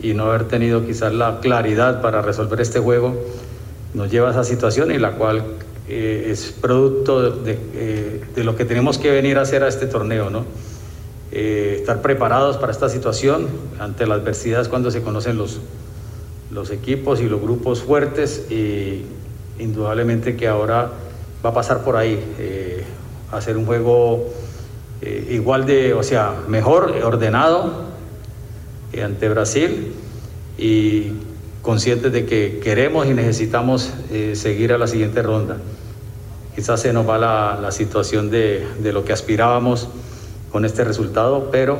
y 0.00 0.14
no 0.14 0.24
haber 0.26 0.44
tenido 0.48 0.84
quizás 0.86 1.12
la 1.12 1.40
claridad 1.40 2.00
para 2.00 2.22
resolver 2.22 2.60
este 2.60 2.78
juego 2.78 3.14
nos 3.94 4.10
lleva 4.10 4.28
a 4.28 4.30
esa 4.30 4.44
situación 4.44 4.90
y 4.90 4.98
la 4.98 5.12
cual 5.12 5.42
eh, 5.88 6.28
es 6.30 6.52
producto 6.52 7.42
eh, 7.46 8.20
de, 8.34 8.44
lo 8.44 8.56
que 8.56 8.64
tenemos 8.64 8.98
que 8.98 9.10
venir 9.10 9.38
a 9.38 9.42
hacer 9.42 9.62
a 9.62 9.68
este 9.68 9.86
torneo, 9.86 10.30
¿no? 10.30 10.44
Eh, 11.32 11.76
estar 11.80 12.02
preparados 12.02 12.56
para 12.56 12.72
esta 12.72 12.88
situación 12.88 13.46
ante 13.78 14.06
la 14.06 14.14
adversidad 14.14 14.68
cuando 14.68 14.90
se 14.90 15.02
conocen 15.02 15.36
los, 15.36 15.60
los 16.50 16.70
equipos 16.70 17.20
y 17.20 17.28
los 17.28 17.40
grupos 17.40 17.82
fuertes 17.82 18.50
y 18.50 19.02
indudablemente 19.58 20.36
que 20.36 20.46
ahora 20.46 20.90
va 21.44 21.50
a 21.50 21.54
pasar 21.54 21.82
por 21.82 21.96
ahí, 21.96 22.20
hacer 23.32 23.56
un 23.56 23.66
juego 23.66 24.28
eh, 25.02 25.28
igual 25.30 25.66
de, 25.66 25.94
o 25.94 26.02
sea, 26.02 26.34
mejor, 26.48 26.94
ordenado 27.04 27.86
ante 29.02 29.28
Brasil 29.28 29.92
y 30.58 31.12
conscientes 31.62 32.12
de 32.12 32.24
que 32.24 32.60
queremos 32.62 33.06
y 33.06 33.14
necesitamos 33.14 33.92
eh, 34.10 34.34
seguir 34.36 34.72
a 34.72 34.78
la 34.78 34.86
siguiente 34.86 35.22
ronda. 35.22 35.58
Quizás 36.54 36.80
se 36.80 36.92
nos 36.92 37.06
va 37.06 37.18
la, 37.18 37.70
situación 37.72 38.30
de, 38.30 38.64
lo 38.82 39.04
que 39.04 39.12
aspirábamos 39.12 39.88
con 40.50 40.64
este 40.64 40.84
resultado, 40.84 41.50
pero 41.50 41.78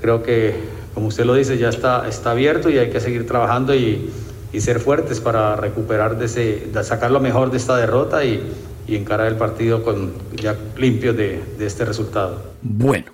creo 0.00 0.22
que, 0.22 0.54
como 0.94 1.08
usted 1.08 1.24
lo 1.24 1.34
dice, 1.34 1.58
ya 1.58 1.68
está, 1.68 2.08
está 2.08 2.30
abierto 2.30 2.70
y 2.70 2.78
hay 2.78 2.90
que 2.90 3.00
seguir 3.00 3.26
trabajando 3.26 3.74
y, 3.74 4.10
ser 4.56 4.78
fuertes 4.78 5.18
para 5.18 5.56
recuperar, 5.56 6.16
de 6.16 6.26
ese, 6.26 6.68
sacar 6.84 7.10
lo 7.10 7.18
mejor 7.18 7.50
de 7.50 7.56
esta 7.56 7.76
derrota 7.76 8.24
y, 8.24 8.40
y 8.86 8.96
encarar 8.96 9.28
el 9.28 9.36
partido 9.36 9.82
con 9.82 10.12
ya 10.34 10.56
limpio 10.76 11.12
de, 11.12 11.42
de 11.58 11.66
este 11.66 11.84
resultado. 11.84 12.52
Bueno, 12.62 13.06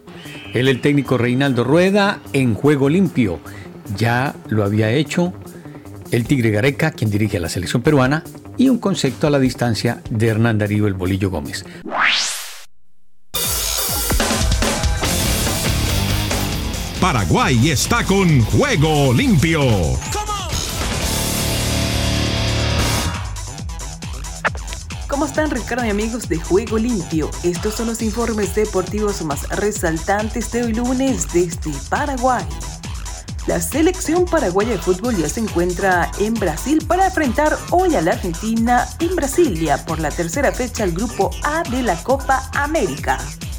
él 0.53 0.69
el 0.69 0.81
técnico 0.81 1.19
Reinaldo 1.19 1.65
Rueda 1.65 2.21
en 2.33 2.55
juego 2.55 2.89
limpio. 2.89 3.41
Ya 3.97 4.35
lo 4.49 4.65
había 4.65 4.91
hecho 4.91 5.33
el 6.11 6.25
Tigre 6.25 6.51
Gareca, 6.51 6.91
quien 6.91 7.11
dirige 7.11 7.37
a 7.37 7.41
la 7.41 7.49
selección 7.49 7.83
peruana, 7.83 8.25
y 8.57 8.69
un 8.69 8.79
concepto 8.79 9.27
a 9.27 9.31
la 9.31 9.39
distancia 9.39 10.03
de 10.11 10.29
Hernán 10.29 10.59
Darío 10.59 10.87
el 10.87 10.95
Bolillo 10.95 11.31
Gómez. 11.31 11.65
Paraguay 17.01 17.71
está 17.71 18.05
con 18.05 18.43
juego 18.43 19.15
limpio. 19.15 19.63
¿Cómo 25.21 25.29
están 25.29 25.51
Ricardo 25.51 25.83
amigos 25.83 26.31
de 26.31 26.39
Juego 26.39 26.79
Limpio? 26.79 27.31
Estos 27.43 27.75
son 27.75 27.89
los 27.89 28.01
informes 28.01 28.55
deportivos 28.55 29.21
más 29.21 29.47
resaltantes 29.51 30.51
de 30.51 30.63
hoy 30.63 30.73
lunes 30.73 31.31
desde 31.31 31.75
Paraguay. 31.91 32.43
La 33.47 33.61
selección 33.61 34.25
paraguaya 34.25 34.71
de 34.71 34.79
fútbol 34.79 35.15
ya 35.15 35.29
se 35.29 35.41
encuentra 35.41 36.11
en 36.21 36.33
Brasil 36.33 36.83
para 36.89 37.09
enfrentar 37.09 37.55
hoy 37.71 37.97
a 37.97 38.01
la 38.01 38.13
Argentina 38.13 38.89
en 38.99 39.15
Brasilia 39.15 39.85
por 39.85 40.01
la 40.01 40.09
tercera 40.11 40.53
fecha 40.53 40.87
del 40.87 40.95
Grupo 40.95 41.31
A 41.43 41.65
de 41.65 41.83
la 41.83 42.03
Copa 42.03 42.51
América. 42.55 43.19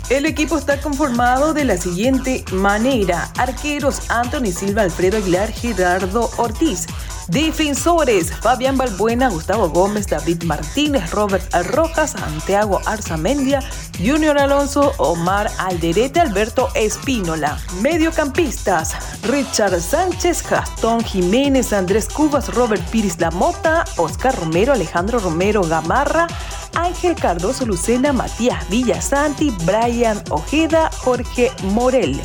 El 0.09 0.25
equipo 0.25 0.57
está 0.57 0.81
conformado 0.81 1.53
de 1.53 1.63
la 1.63 1.77
siguiente 1.77 2.43
manera. 2.51 3.31
Arqueros 3.37 4.09
Anthony 4.09 4.51
Silva, 4.51 4.81
Alfredo 4.81 5.17
Aguilar, 5.17 5.51
Gerardo 5.51 6.31
Ortiz. 6.37 6.87
Defensores, 7.27 8.31
Fabián 8.31 8.77
Balbuena, 8.77 9.29
Gustavo 9.29 9.69
Gómez, 9.69 10.07
David 10.07 10.43
Martínez, 10.43 11.11
Robert 11.11 11.43
Rojas, 11.71 12.11
Santiago 12.11 12.81
Arzamendia, 12.85 13.61
Junior 13.97 14.37
Alonso, 14.37 14.93
Omar 14.97 15.49
Alderete, 15.57 16.19
Alberto 16.19 16.69
Espínola. 16.75 17.57
Mediocampistas, 17.81 18.95
Richard 19.23 19.79
Sánchez, 19.81 20.43
Gastón 20.49 21.03
Jiménez, 21.03 21.73
Andrés 21.73 22.07
Cubas, 22.07 22.53
Robert 22.53 22.83
Piris 22.89 23.19
Lamota, 23.19 23.85
Oscar 23.97 24.35
Romero, 24.35 24.73
Alejandro 24.73 25.19
Romero 25.19 25.61
Gamarra, 25.61 26.27
Ángel 26.75 27.15
Cardoso 27.15 27.65
Lucena, 27.65 28.13
Matías 28.13 28.67
Villasanti, 28.69 29.51
Brian 29.65 30.21
Ojeda, 30.29 30.89
Jorge 31.03 31.51
Morel. 31.63 32.19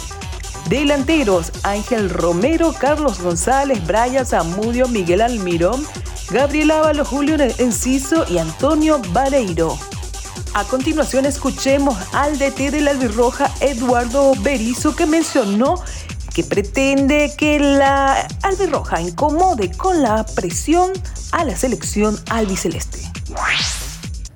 Delanteros, 0.69 1.53
Ángel 1.63 2.11
Romero, 2.11 2.73
Carlos 2.73 3.21
González, 3.21 3.85
Brian 3.87 4.27
Zamudio, 4.27 4.89
Miguel 4.89 5.21
Almirón, 5.21 5.87
Gabriel 6.31 6.73
Ávalo, 6.73 7.05
Julio 7.05 7.37
Enciso 7.59 8.25
y 8.29 8.39
Antonio 8.39 9.01
Vareiro. 9.13 9.79
A 10.55 10.65
continuación 10.65 11.25
escuchemos 11.25 11.97
al 12.13 12.39
DT 12.39 12.71
de 12.71 12.81
la 12.81 12.91
Albirroja, 12.93 13.51
Eduardo 13.61 14.33
Berizo, 14.43 14.97
que 14.97 15.07
mencionó 15.07 15.77
que 16.35 16.43
pretende 16.43 17.33
que 17.39 17.61
la 17.61 18.27
Albirroja 18.43 19.01
incomode 19.01 19.71
con 19.77 20.03
la 20.03 20.27
presión 20.27 20.91
a 21.33 21.45
la 21.45 21.55
selección 21.57 22.17
albiceleste. 22.29 23.01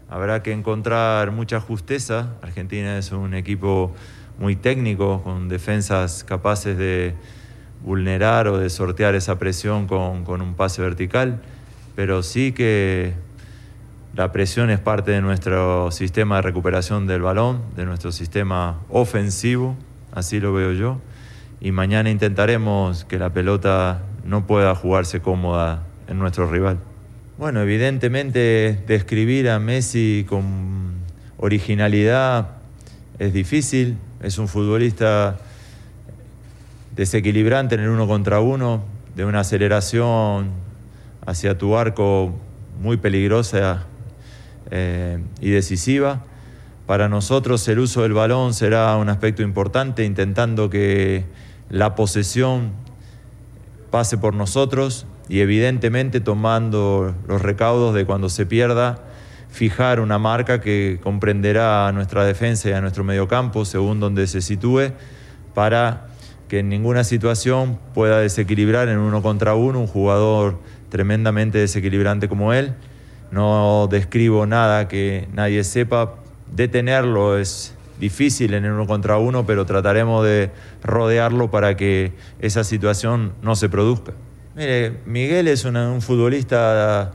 Habrá 0.09 0.43
que 0.43 0.53
encontrar 0.53 1.31
mucha 1.31 1.61
justeza. 1.61 2.35
Argentina 2.43 2.99
es 2.99 3.13
un 3.13 3.35
equipo 3.35 3.95
muy 4.41 4.57
técnico, 4.57 5.23
con 5.23 5.51
defensas 5.51 6.25
capaces 6.25 6.77
de 6.77 7.15
vulnerar 7.85 8.49
o 8.49 8.59
de 8.59 8.71
sortear 8.71 9.15
esa 9.15 9.39
presión 9.39 9.87
con, 9.87 10.41
un 10.41 10.55
pase 10.55 10.81
vertical, 10.81 11.41
pero 11.95 12.23
sí 12.23 12.53
que 12.53 13.13
la 14.17 14.33
presión 14.33 14.71
es 14.71 14.81
parte 14.81 15.11
de 15.11 15.21
nuestro 15.21 15.91
sistema 15.93 16.37
de 16.37 16.43
recuperación 16.43 17.07
del 17.07 17.21
balón, 17.21 17.61
de 17.77 17.85
nuestro 17.85 18.13
sistema 18.13 18.81
ofensivo, 18.89 19.77
así 20.13 20.41
lo 20.41 20.55
veo 20.55 20.73
yo, 20.73 20.99
y 21.61 21.71
mañana 21.71 22.11
intentaremos 22.11 23.05
que 23.05 23.19
la 23.19 23.29
pelota 23.29 24.01
no 24.25 24.47
pueda 24.47 24.75
jugarse 24.75 25.21
cómoda 25.21 25.83
en 26.09 26.19
nuestro 26.19 26.51
rival. 26.51 26.79
Bueno, 27.37 27.61
evidentemente 27.61 28.79
describir 28.87 29.51
a 29.51 29.59
Messi 29.59 30.25
con 30.27 30.95
originalidad 31.37 32.49
es 33.19 33.35
difícil, 33.35 33.97
es 34.23 34.39
un 34.39 34.49
futbolista 34.49 35.39
desequilibrante 36.95 37.77
en 37.77 37.83
el 37.83 37.89
uno 37.89 38.07
contra 38.07 38.41
uno, 38.41 38.83
de 39.17 39.25
una 39.25 39.41
aceleración 39.41 40.51
hacia 41.27 41.57
tu 41.57 41.77
arco 41.77 42.33
muy 42.81 42.97
peligrosa 42.97 43.85
eh, 44.71 45.19
y 45.41 45.51
decisiva. 45.51 46.21
Para 46.87 47.09
nosotros 47.09 47.67
el 47.69 47.79
uso 47.79 48.03
del 48.03 48.13
balón 48.13 48.53
será 48.53 48.97
un 48.97 49.09
aspecto 49.09 49.43
importante, 49.43 50.05
intentando 50.05 50.69
que 50.69 51.25
la 51.71 51.95
posesión 51.95 52.73
pase 53.91 54.19
por 54.19 54.35
nosotros 54.35 55.07
y 55.29 55.41
evidentemente 55.41 56.21
tomando 56.21 57.15
los 57.29 57.41
recaudos 57.41 57.95
de 57.95 58.05
cuando 58.05 58.29
se 58.29 58.45
pierda, 58.45 58.99
fijar 59.53 60.01
una 60.01 60.19
marca 60.19 60.61
que 60.61 60.99
comprenderá 61.03 61.89
a 61.89 61.93
nuestra 61.93 62.25
defensa 62.25 62.69
y 62.69 62.73
a 62.73 62.81
nuestro 62.81 63.05
mediocampo 63.05 63.65
según 63.65 64.01
donde 64.01 64.27
se 64.27 64.41
sitúe 64.41 64.93
para 65.55 66.07
que 66.49 66.61
en 66.61 66.69
ninguna 66.69 67.05
situación 67.05 67.79
pueda 67.95 68.19
desequilibrar 68.21 68.89
en 68.89 68.99
uno 68.99 69.23
contra 69.23 69.55
uno 69.55 69.81
un 69.81 69.87
jugador 69.87 70.59
tremendamente 70.89 71.59
desequilibrante 71.59 72.29
como 72.29 72.53
él. 72.53 72.75
No 73.31 73.87
describo 73.89 74.47
nada 74.47 74.89
que 74.89 75.29
nadie 75.33 75.63
sepa, 75.63 76.15
detenerlo 76.53 77.39
es 77.39 77.75
difícil 78.01 78.55
en 78.55 78.65
uno 78.65 78.87
contra 78.87 79.19
uno, 79.19 79.47
pero 79.47 79.67
trataremos 79.67 80.25
de 80.25 80.51
rodearlo 80.83 81.51
para 81.51 81.77
que 81.77 82.13
esa 82.41 82.65
situación 82.65 83.33
no 83.43 83.55
se 83.55 83.69
produzca. 83.69 84.13
Mire, 84.57 84.95
Miguel 85.07 85.47
es 85.47 85.65
un 85.65 86.03
futbolista 86.03 87.13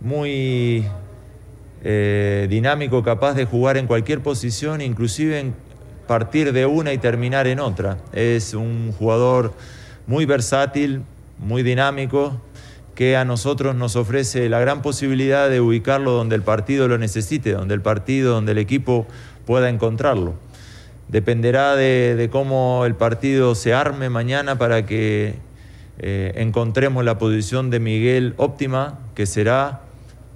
muy 0.00 0.86
eh, 1.82 2.46
dinámico, 2.50 3.02
capaz 3.02 3.34
de 3.34 3.46
jugar 3.46 3.76
en 3.76 3.86
cualquier 3.86 4.20
posición, 4.20 4.80
inclusive 4.80 5.40
en 5.40 5.54
partir 6.06 6.52
de 6.52 6.66
una 6.66 6.92
y 6.92 6.98
terminar 6.98 7.46
en 7.46 7.60
otra. 7.60 7.96
Es 8.12 8.54
un 8.54 8.92
jugador 8.98 9.54
muy 10.06 10.26
versátil, 10.26 11.02
muy 11.38 11.62
dinámico, 11.62 12.40
que 12.94 13.16
a 13.16 13.24
nosotros 13.24 13.74
nos 13.76 13.96
ofrece 13.96 14.48
la 14.48 14.60
gran 14.60 14.82
posibilidad 14.82 15.48
de 15.48 15.60
ubicarlo 15.60 16.10
donde 16.10 16.34
el 16.36 16.42
partido 16.42 16.86
lo 16.86 16.98
necesite, 16.98 17.52
donde 17.52 17.74
el 17.74 17.80
partido, 17.80 18.34
donde 18.34 18.52
el 18.52 18.58
equipo 18.58 19.06
pueda 19.46 19.68
encontrarlo. 19.70 20.34
Dependerá 21.08 21.76
de, 21.76 22.28
cómo 22.30 22.84
el 22.84 22.94
partido 22.94 23.54
se 23.54 23.72
arme 23.72 24.10
mañana 24.10 24.58
para 24.58 24.84
que 24.84 25.34
eh, 25.98 26.32
encontremos 26.36 27.04
la 27.04 27.18
posición 27.18 27.70
de 27.70 27.80
Miguel 27.80 28.34
óptima, 28.36 28.98
que 29.14 29.26
será 29.26 29.80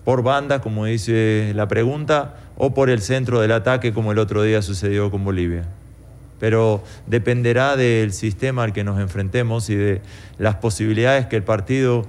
por 0.04 0.22
banda, 0.22 0.60
como 0.60 0.84
dice 0.84 1.52
la 1.54 1.68
pregunta, 1.68 2.36
o 2.56 2.74
por 2.74 2.90
el 2.90 3.00
centro 3.00 3.40
del 3.40 3.52
ataque, 3.52 3.92
como 3.92 4.12
el 4.12 4.18
otro 4.18 4.42
día 4.42 4.62
sucedió 4.62 5.10
con 5.10 5.24
Bolivia. 5.24 5.64
Pero 6.40 6.84
dependerá 7.06 7.76
del 7.76 8.12
sistema 8.12 8.64
al 8.64 8.72
que 8.72 8.84
nos 8.84 9.00
enfrentemos 9.00 9.70
y 9.70 9.76
de 9.76 10.02
las 10.38 10.56
posibilidades 10.56 11.26
que 11.26 11.36
el 11.36 11.42
partido 11.42 12.06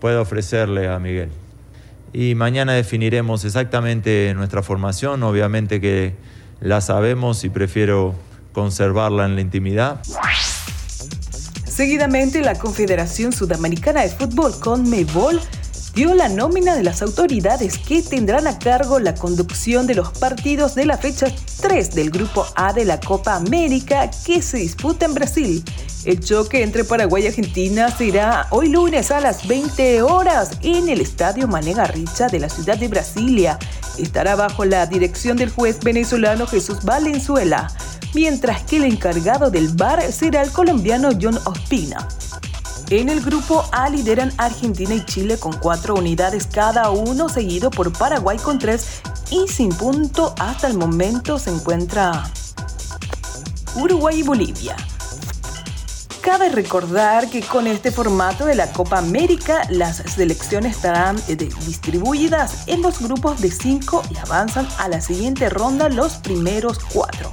pueda 0.00 0.20
ofrecerle 0.20 0.88
a 0.88 0.98
Miguel. 0.98 1.30
Y 2.12 2.34
mañana 2.34 2.72
definiremos 2.72 3.44
exactamente 3.44 4.32
nuestra 4.34 4.62
formación, 4.62 5.22
obviamente 5.22 5.80
que 5.80 6.14
la 6.60 6.80
sabemos 6.80 7.44
y 7.44 7.50
prefiero 7.50 8.14
conservarla 8.52 9.26
en 9.26 9.34
la 9.34 9.40
intimidad. 9.40 10.00
Seguidamente, 11.64 12.40
la 12.40 12.56
Confederación 12.56 13.32
Sudamericana 13.32 14.02
de 14.02 14.08
Fútbol, 14.08 14.58
CONMEBOL, 14.58 15.40
dio 15.98 16.14
la 16.14 16.28
nómina 16.28 16.76
de 16.76 16.84
las 16.84 17.02
autoridades 17.02 17.76
que 17.76 18.02
tendrán 18.02 18.46
a 18.46 18.60
cargo 18.60 19.00
la 19.00 19.16
conducción 19.16 19.88
de 19.88 19.96
los 19.96 20.16
partidos 20.16 20.76
de 20.76 20.86
la 20.86 20.96
fecha 20.96 21.26
3 21.60 21.92
del 21.92 22.12
Grupo 22.12 22.46
A 22.54 22.72
de 22.72 22.84
la 22.84 23.00
Copa 23.00 23.34
América 23.34 24.08
que 24.24 24.40
se 24.40 24.58
disputa 24.58 25.06
en 25.06 25.14
Brasil. 25.14 25.64
El 26.04 26.20
choque 26.20 26.62
entre 26.62 26.84
Paraguay 26.84 27.24
y 27.24 27.26
Argentina 27.26 27.90
será 27.90 28.46
hoy 28.50 28.68
lunes 28.68 29.10
a 29.10 29.18
las 29.18 29.48
20 29.48 30.02
horas 30.02 30.52
en 30.62 30.88
el 30.88 31.00
Estadio 31.00 31.48
Mané 31.48 31.74
Garrincha 31.74 32.28
de 32.28 32.38
la 32.38 32.48
ciudad 32.48 32.78
de 32.78 32.86
Brasilia. 32.86 33.58
Estará 33.98 34.36
bajo 34.36 34.64
la 34.64 34.86
dirección 34.86 35.36
del 35.36 35.50
juez 35.50 35.80
venezolano 35.80 36.46
Jesús 36.46 36.84
Valenzuela, 36.84 37.72
mientras 38.14 38.62
que 38.62 38.76
el 38.76 38.84
encargado 38.84 39.50
del 39.50 39.70
bar 39.70 40.00
será 40.12 40.42
el 40.42 40.52
colombiano 40.52 41.08
John 41.20 41.40
Ospina. 41.44 42.06
En 42.90 43.10
el 43.10 43.20
grupo 43.20 43.66
A 43.70 43.90
lideran 43.90 44.32
Argentina 44.38 44.94
y 44.94 45.04
Chile 45.04 45.38
con 45.38 45.52
cuatro 45.52 45.94
unidades 45.94 46.46
cada 46.46 46.88
uno, 46.88 47.28
seguido 47.28 47.70
por 47.70 47.92
Paraguay 47.92 48.38
con 48.38 48.58
tres 48.58 49.02
y 49.30 49.46
sin 49.46 49.68
punto 49.68 50.34
hasta 50.38 50.68
el 50.68 50.78
momento 50.78 51.38
se 51.38 51.50
encuentra 51.50 52.30
Uruguay 53.76 54.20
y 54.20 54.22
Bolivia. 54.22 54.74
Cabe 56.22 56.48
recordar 56.48 57.28
que 57.28 57.42
con 57.42 57.66
este 57.66 57.90
formato 57.92 58.46
de 58.46 58.54
la 58.54 58.72
Copa 58.72 58.96
América, 58.96 59.66
las 59.68 59.96
selecciones 59.96 60.76
estarán 60.76 61.18
eh, 61.28 61.36
distribuidas 61.36 62.66
en 62.68 62.80
los 62.80 63.00
grupos 63.00 63.42
de 63.42 63.50
cinco 63.50 64.02
y 64.10 64.16
avanzan 64.16 64.66
a 64.78 64.88
la 64.88 65.02
siguiente 65.02 65.50
ronda 65.50 65.90
los 65.90 66.14
primeros 66.14 66.78
cuatro. 66.92 67.30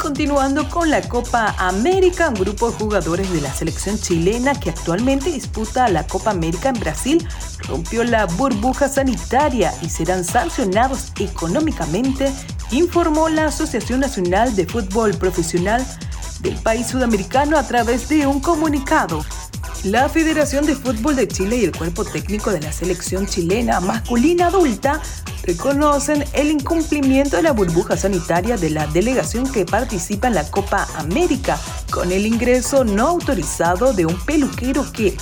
Continuando 0.00 0.68
con 0.68 0.90
la 0.90 1.02
Copa 1.02 1.54
América, 1.58 2.28
un 2.28 2.34
grupo 2.34 2.70
de 2.70 2.76
jugadores 2.76 3.32
de 3.32 3.40
la 3.40 3.52
selección 3.52 3.98
chilena 3.98 4.54
que 4.54 4.70
actualmente 4.70 5.30
disputa 5.30 5.88
la 5.88 6.06
Copa 6.06 6.30
América 6.30 6.68
en 6.68 6.78
Brasil 6.78 7.28
rompió 7.68 8.04
la 8.04 8.26
burbuja 8.26 8.88
sanitaria 8.88 9.74
y 9.82 9.88
serán 9.88 10.24
sancionados 10.24 11.12
económicamente, 11.18 12.32
informó 12.70 13.28
la 13.28 13.46
Asociación 13.46 14.00
Nacional 14.00 14.54
de 14.54 14.66
Fútbol 14.66 15.14
Profesional 15.14 15.84
del 16.40 16.54
país 16.56 16.86
sudamericano 16.86 17.58
a 17.58 17.66
través 17.66 18.08
de 18.08 18.26
un 18.26 18.40
comunicado. 18.40 19.24
La 19.84 20.08
Federación 20.08 20.66
de 20.66 20.74
Fútbol 20.74 21.14
de 21.14 21.28
Chile 21.28 21.56
y 21.58 21.64
el 21.64 21.76
cuerpo 21.76 22.04
técnico 22.04 22.50
de 22.50 22.60
la 22.60 22.72
selección 22.72 23.26
chilena 23.26 23.78
masculina 23.78 24.48
adulta 24.48 25.00
reconocen 25.44 26.24
el 26.32 26.50
incumplimiento 26.50 27.36
de 27.36 27.44
la 27.44 27.52
burbuja 27.52 27.96
sanitaria 27.96 28.56
de 28.56 28.70
la 28.70 28.88
delegación 28.88 29.50
que 29.50 29.64
participa 29.64 30.26
en 30.26 30.34
la 30.34 30.50
Copa 30.50 30.88
América 30.96 31.60
con 31.92 32.10
el 32.10 32.26
ingreso 32.26 32.82
no 32.82 33.06
autorizado 33.06 33.92
de 33.92 34.04
un 34.04 34.18
peluquero 34.26 34.84
que, 34.92 35.16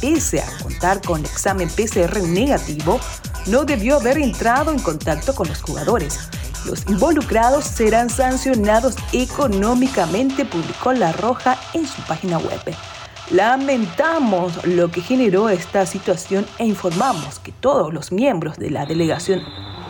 pese 0.00 0.40
a 0.40 0.58
contar 0.62 1.02
con 1.02 1.20
examen 1.26 1.68
PCR 1.68 2.22
negativo, 2.22 2.98
no 3.46 3.66
debió 3.66 3.96
haber 3.96 4.16
entrado 4.16 4.72
en 4.72 4.78
contacto 4.78 5.34
con 5.34 5.48
los 5.48 5.60
jugadores. 5.60 6.18
Los 6.64 6.86
involucrados 6.88 7.66
serán 7.66 8.08
sancionados 8.08 8.96
económicamente, 9.12 10.46
publicó 10.46 10.94
La 10.94 11.12
Roja 11.12 11.58
en 11.74 11.86
su 11.86 12.00
página 12.02 12.38
web. 12.38 12.74
Lamentamos 13.30 14.66
lo 14.66 14.90
que 14.90 15.02
generó 15.02 15.50
esta 15.50 15.84
situación 15.84 16.46
e 16.58 16.64
informamos 16.64 17.38
que 17.38 17.52
todos 17.52 17.92
los 17.92 18.10
miembros 18.10 18.56
de 18.56 18.70
la 18.70 18.86
delegación 18.86 19.42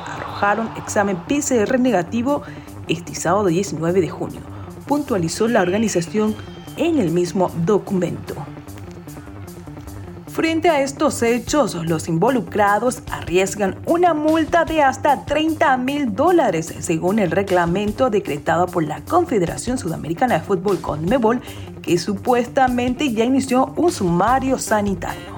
arrojaron 0.04 0.68
examen 0.76 1.16
PCR 1.18 1.78
negativo 1.78 2.42
este 2.88 3.14
sábado 3.14 3.46
19 3.46 4.00
de 4.00 4.08
junio, 4.08 4.40
puntualizó 4.88 5.46
la 5.46 5.62
organización 5.62 6.34
en 6.76 6.98
el 6.98 7.12
mismo 7.12 7.52
documento. 7.64 8.34
Frente 10.38 10.68
a 10.70 10.82
estos 10.82 11.20
hechos, 11.22 11.74
los 11.74 12.06
involucrados 12.06 13.02
arriesgan 13.10 13.76
una 13.86 14.14
multa 14.14 14.64
de 14.64 14.82
hasta 14.82 15.24
30 15.24 15.76
mil 15.78 16.14
dólares, 16.14 16.72
según 16.78 17.18
el 17.18 17.32
reglamento 17.32 18.08
decretado 18.08 18.66
por 18.66 18.84
la 18.84 19.00
Confederación 19.00 19.78
Sudamericana 19.78 20.34
de 20.34 20.44
Fútbol 20.44 20.80
CONMEBOL, 20.80 21.40
que 21.82 21.98
supuestamente 21.98 23.12
ya 23.12 23.24
inició 23.24 23.72
un 23.74 23.90
sumario 23.90 24.58
sanitario. 24.58 25.37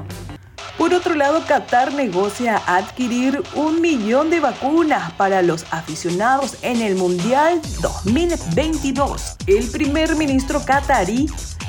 Por 0.81 0.95
otro 0.95 1.15
lado, 1.15 1.45
Qatar 1.47 1.93
negocia 1.93 2.57
adquirir 2.67 3.43
un 3.55 3.83
millón 3.83 4.31
de 4.31 4.41
vacunas 4.41 5.13
para 5.13 5.43
los 5.43 5.67
aficionados 5.73 6.57
en 6.63 6.81
el 6.81 6.95
Mundial 6.95 7.61
2022. 7.83 9.37
El 9.47 9.69
primer 9.69 10.17
ministro 10.17 10.65
qatarí 10.65 11.29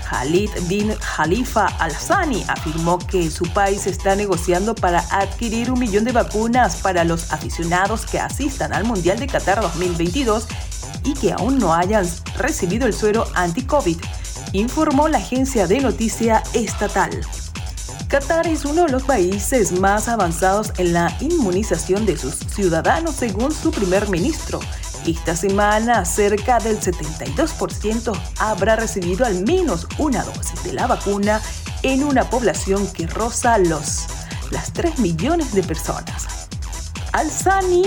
Khalid 0.10 0.50
bin 0.69 0.93
Khalifa 0.95 1.65
Al-Sani 1.80 2.45
afirmó 2.47 3.00
que 3.00 3.30
su 3.30 3.43
país 3.52 3.86
está 3.86 4.15
negociando 4.15 4.76
para 4.76 5.02
adquirir 5.12 5.71
un 5.71 5.80
millón 5.80 6.06
de 6.06 6.13
vacunas 6.13 6.78
para 6.78 7.04
los 7.04 7.34
aficionados 7.34 8.06
que 8.06 8.17
asistan 8.17 8.71
al 8.71 8.86
Mundial 8.86 9.19
de 9.19 9.28
Qatar 9.28 9.60
2022 9.60 10.47
y 11.04 11.15
que 11.15 11.34
aún 11.34 11.60
no 11.60 11.74
hayan 11.74 12.08
recibido 12.38 12.88
el 12.88 12.93
suero 12.93 13.28
anti-COVID, 13.36 13.97
informó 14.54 15.10
la 15.10 15.17
agencia 15.17 15.67
de 15.67 15.82
noticia 15.82 16.41
estatal. 16.54 17.12
Qatar 18.12 18.45
es 18.45 18.65
uno 18.65 18.84
de 18.84 18.91
los 18.91 19.04
países 19.04 19.71
más 19.71 20.10
avanzados 20.10 20.74
en 20.78 20.91
la 20.91 21.15
inmunización 21.21 22.06
de 22.06 22.17
sus 22.17 22.36
ciudadanos, 22.36 23.15
según 23.15 23.54
su 23.54 23.71
primer 23.71 24.10
ministro, 24.10 24.60
esta 25.08 25.34
semana, 25.34 26.04
cerca 26.04 26.60
del 26.60 26.78
72% 26.78 28.12
habrá 28.38 28.76
recibido 28.76 29.26
al 29.26 29.45
menos 29.45 29.88
una 29.97 30.26
dosis 30.26 30.62
de 30.65 30.74
la 30.74 30.88
vacuna 30.88 31.41
en 31.84 32.04
una 32.04 32.30
población 32.30 32.86
que 32.91 33.08
roza 33.08 33.58
los, 33.58 34.08
las 34.52 34.74
3 34.74 35.00
millones 35.00 35.54
de 35.54 35.63
personas. 35.63 36.50
Alzani 37.13 37.84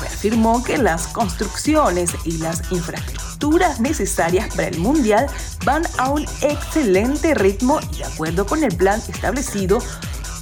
afirmó 0.00 0.62
que 0.62 0.78
las 0.78 1.08
construcciones 1.08 2.10
y 2.24 2.38
las 2.38 2.70
infraestructuras 2.70 3.80
necesarias 3.80 4.54
para 4.54 4.68
el 4.68 4.78
Mundial 4.78 5.26
van 5.64 5.82
a 5.98 6.10
un 6.10 6.22
excelente 6.40 7.34
ritmo 7.34 7.80
y 7.92 7.98
de 7.98 8.04
acuerdo 8.04 8.46
con 8.46 8.64
el 8.64 8.74
plan 8.76 9.00
establecido 9.08 9.78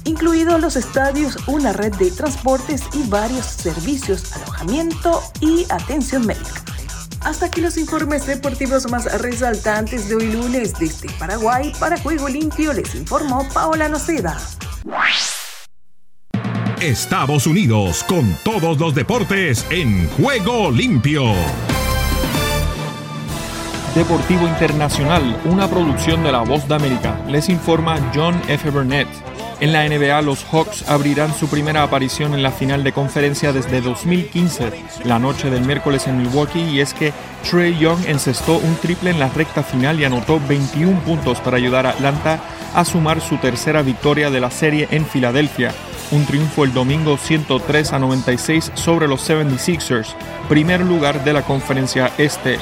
incluidos 0.03 0.59
los 0.59 0.75
estadios, 0.75 1.37
una 1.47 1.73
red 1.73 1.93
de 1.95 2.11
transportes 2.11 2.83
y 2.93 3.07
varios 3.07 3.45
servicios, 3.45 4.33
alojamiento 4.33 5.21
y 5.39 5.65
atención 5.69 6.25
médica. 6.25 6.63
Hasta 7.21 7.47
aquí 7.47 7.61
los 7.61 7.77
informes 7.77 8.25
deportivos 8.25 8.89
más 8.89 9.05
resaltantes 9.21 10.09
de 10.09 10.15
hoy 10.15 10.31
lunes 10.31 10.73
desde 10.79 11.09
Paraguay 11.19 11.71
para 11.79 11.99
Juego 11.99 12.27
Limpio 12.27 12.73
les 12.73 12.95
informó 12.95 13.47
Paola 13.53 13.89
Noceda. 13.89 14.39
Estados 16.81 17.45
Unidos 17.45 18.03
con 18.05 18.35
todos 18.43 18.79
los 18.79 18.95
deportes 18.95 19.67
en 19.69 20.09
Juego 20.09 20.71
Limpio. 20.71 21.25
Deportivo 23.93 24.47
Internacional, 24.47 25.39
una 25.45 25.69
producción 25.69 26.23
de 26.23 26.31
La 26.31 26.39
Voz 26.39 26.67
de 26.67 26.73
América. 26.73 27.23
Les 27.27 27.49
informa 27.49 27.99
John 28.15 28.41
F. 28.47 28.71
Burnett. 28.71 29.07
En 29.59 29.73
la 29.73 29.87
NBA, 29.87 30.23
los 30.23 30.43
Hawks 30.45 30.89
abrirán 30.89 31.35
su 31.35 31.47
primera 31.49 31.83
aparición 31.83 32.33
en 32.33 32.41
la 32.41 32.51
final 32.51 32.83
de 32.83 32.93
conferencia 32.93 33.53
desde 33.53 33.79
2015, 33.81 34.71
la 35.03 35.19
noche 35.19 35.51
del 35.51 35.63
miércoles 35.63 36.07
en 36.07 36.17
Milwaukee, 36.17 36.67
y 36.67 36.79
es 36.79 36.95
que 36.95 37.13
Trey 37.47 37.77
Young 37.77 38.07
encestó 38.07 38.57
un 38.57 38.75
triple 38.77 39.11
en 39.11 39.19
la 39.19 39.29
recta 39.29 39.61
final 39.61 39.99
y 39.99 40.05
anotó 40.05 40.41
21 40.49 40.99
puntos 41.01 41.41
para 41.41 41.57
ayudar 41.57 41.85
a 41.85 41.91
Atlanta 41.91 42.39
a 42.73 42.83
sumar 42.85 43.21
su 43.21 43.37
tercera 43.37 43.83
victoria 43.83 44.31
de 44.31 44.39
la 44.39 44.49
serie 44.49 44.87
en 44.89 45.05
Filadelfia. 45.05 45.75
Un 46.11 46.25
triunfo 46.25 46.65
el 46.65 46.73
domingo 46.73 47.15
103 47.15 47.93
a 47.93 47.99
96 47.99 48.73
sobre 48.75 49.07
los 49.07 49.29
76ers, 49.29 50.13
primer 50.49 50.81
lugar 50.81 51.23
de 51.23 51.31
la 51.31 51.43
conferencia 51.43 52.11
este. 52.17 52.57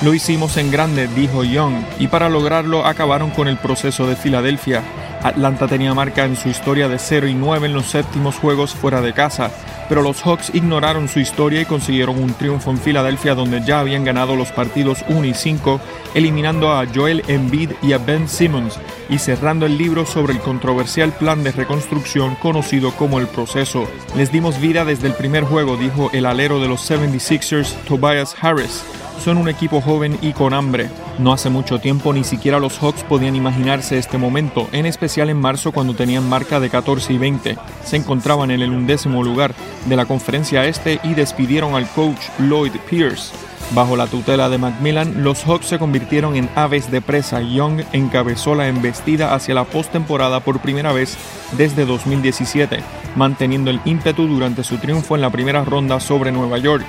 Lo 0.00 0.14
hicimos 0.14 0.56
en 0.56 0.70
grande, 0.70 1.08
dijo 1.08 1.44
Young, 1.44 1.84
y 1.98 2.08
para 2.08 2.30
lograrlo 2.30 2.86
acabaron 2.86 3.30
con 3.30 3.46
el 3.46 3.58
proceso 3.58 4.06
de 4.06 4.16
Filadelfia. 4.16 4.82
Atlanta 5.22 5.68
tenía 5.68 5.92
marca 5.92 6.24
en 6.24 6.34
su 6.34 6.48
historia 6.48 6.88
de 6.88 6.98
0 6.98 7.28
y 7.28 7.34
9 7.34 7.66
en 7.66 7.74
los 7.74 7.90
séptimos 7.90 8.36
juegos 8.36 8.74
fuera 8.74 9.02
de 9.02 9.12
casa, 9.12 9.50
pero 9.90 10.00
los 10.00 10.22
Hawks 10.22 10.50
ignoraron 10.54 11.10
su 11.10 11.20
historia 11.20 11.60
y 11.60 11.66
consiguieron 11.66 12.22
un 12.22 12.32
triunfo 12.32 12.70
en 12.70 12.78
Filadelfia 12.78 13.34
donde 13.34 13.60
ya 13.60 13.80
habían 13.80 14.04
ganado 14.04 14.34
los 14.34 14.50
partidos 14.50 15.04
1 15.08 15.26
y 15.26 15.34
5, 15.34 15.78
eliminando 16.14 16.72
a 16.72 16.86
Joel 16.86 17.22
Embiid 17.28 17.72
y 17.82 17.92
a 17.92 17.98
Ben 17.98 18.26
Simmons 18.26 18.78
y 19.12 19.18
cerrando 19.18 19.66
el 19.66 19.76
libro 19.76 20.06
sobre 20.06 20.32
el 20.32 20.40
controversial 20.40 21.12
plan 21.12 21.44
de 21.44 21.52
reconstrucción 21.52 22.34
conocido 22.36 22.92
como 22.92 23.18
el 23.18 23.26
proceso. 23.26 23.86
Les 24.16 24.32
dimos 24.32 24.58
vida 24.58 24.86
desde 24.86 25.08
el 25.08 25.14
primer 25.14 25.44
juego, 25.44 25.76
dijo 25.76 26.08
el 26.14 26.24
alero 26.24 26.60
de 26.60 26.68
los 26.68 26.90
76ers 26.90 27.74
Tobias 27.86 28.34
Harris 28.40 28.82
son 29.22 29.38
un 29.38 29.48
equipo 29.48 29.80
joven 29.80 30.18
y 30.20 30.32
con 30.32 30.52
hambre. 30.52 30.90
No 31.18 31.32
hace 31.32 31.48
mucho 31.48 31.78
tiempo 31.78 32.12
ni 32.12 32.24
siquiera 32.24 32.58
los 32.58 32.78
Hawks 32.78 33.04
podían 33.04 33.36
imaginarse 33.36 33.96
este 33.96 34.18
momento, 34.18 34.68
en 34.72 34.84
especial 34.84 35.30
en 35.30 35.38
marzo 35.38 35.70
cuando 35.70 35.94
tenían 35.94 36.28
marca 36.28 36.58
de 36.58 36.68
14 36.68 37.12
y 37.12 37.18
20. 37.18 37.56
Se 37.84 37.96
encontraban 37.96 38.50
en 38.50 38.62
el 38.62 38.70
undécimo 38.70 39.22
lugar 39.22 39.54
de 39.86 39.96
la 39.96 40.06
conferencia 40.06 40.64
este 40.64 40.98
y 41.04 41.14
despidieron 41.14 41.74
al 41.74 41.88
coach 41.90 42.18
Lloyd 42.40 42.72
Pierce. 42.90 43.32
Bajo 43.74 43.96
la 43.96 44.06
tutela 44.06 44.50
de 44.50 44.58
Macmillan, 44.58 45.24
los 45.24 45.44
Hawks 45.44 45.66
se 45.66 45.78
convirtieron 45.78 46.36
en 46.36 46.50
aves 46.56 46.90
de 46.90 47.00
presa. 47.00 47.40
Young 47.40 47.82
encabezó 47.94 48.54
la 48.54 48.68
embestida 48.68 49.34
hacia 49.34 49.54
la 49.54 49.64
postemporada 49.64 50.40
por 50.40 50.60
primera 50.60 50.92
vez 50.92 51.16
desde 51.56 51.86
2017, 51.86 52.80
manteniendo 53.16 53.70
el 53.70 53.80
ímpetu 53.86 54.26
durante 54.26 54.62
su 54.62 54.76
triunfo 54.76 55.14
en 55.14 55.22
la 55.22 55.30
primera 55.30 55.64
ronda 55.64 56.00
sobre 56.00 56.32
Nueva 56.32 56.58
York. 56.58 56.84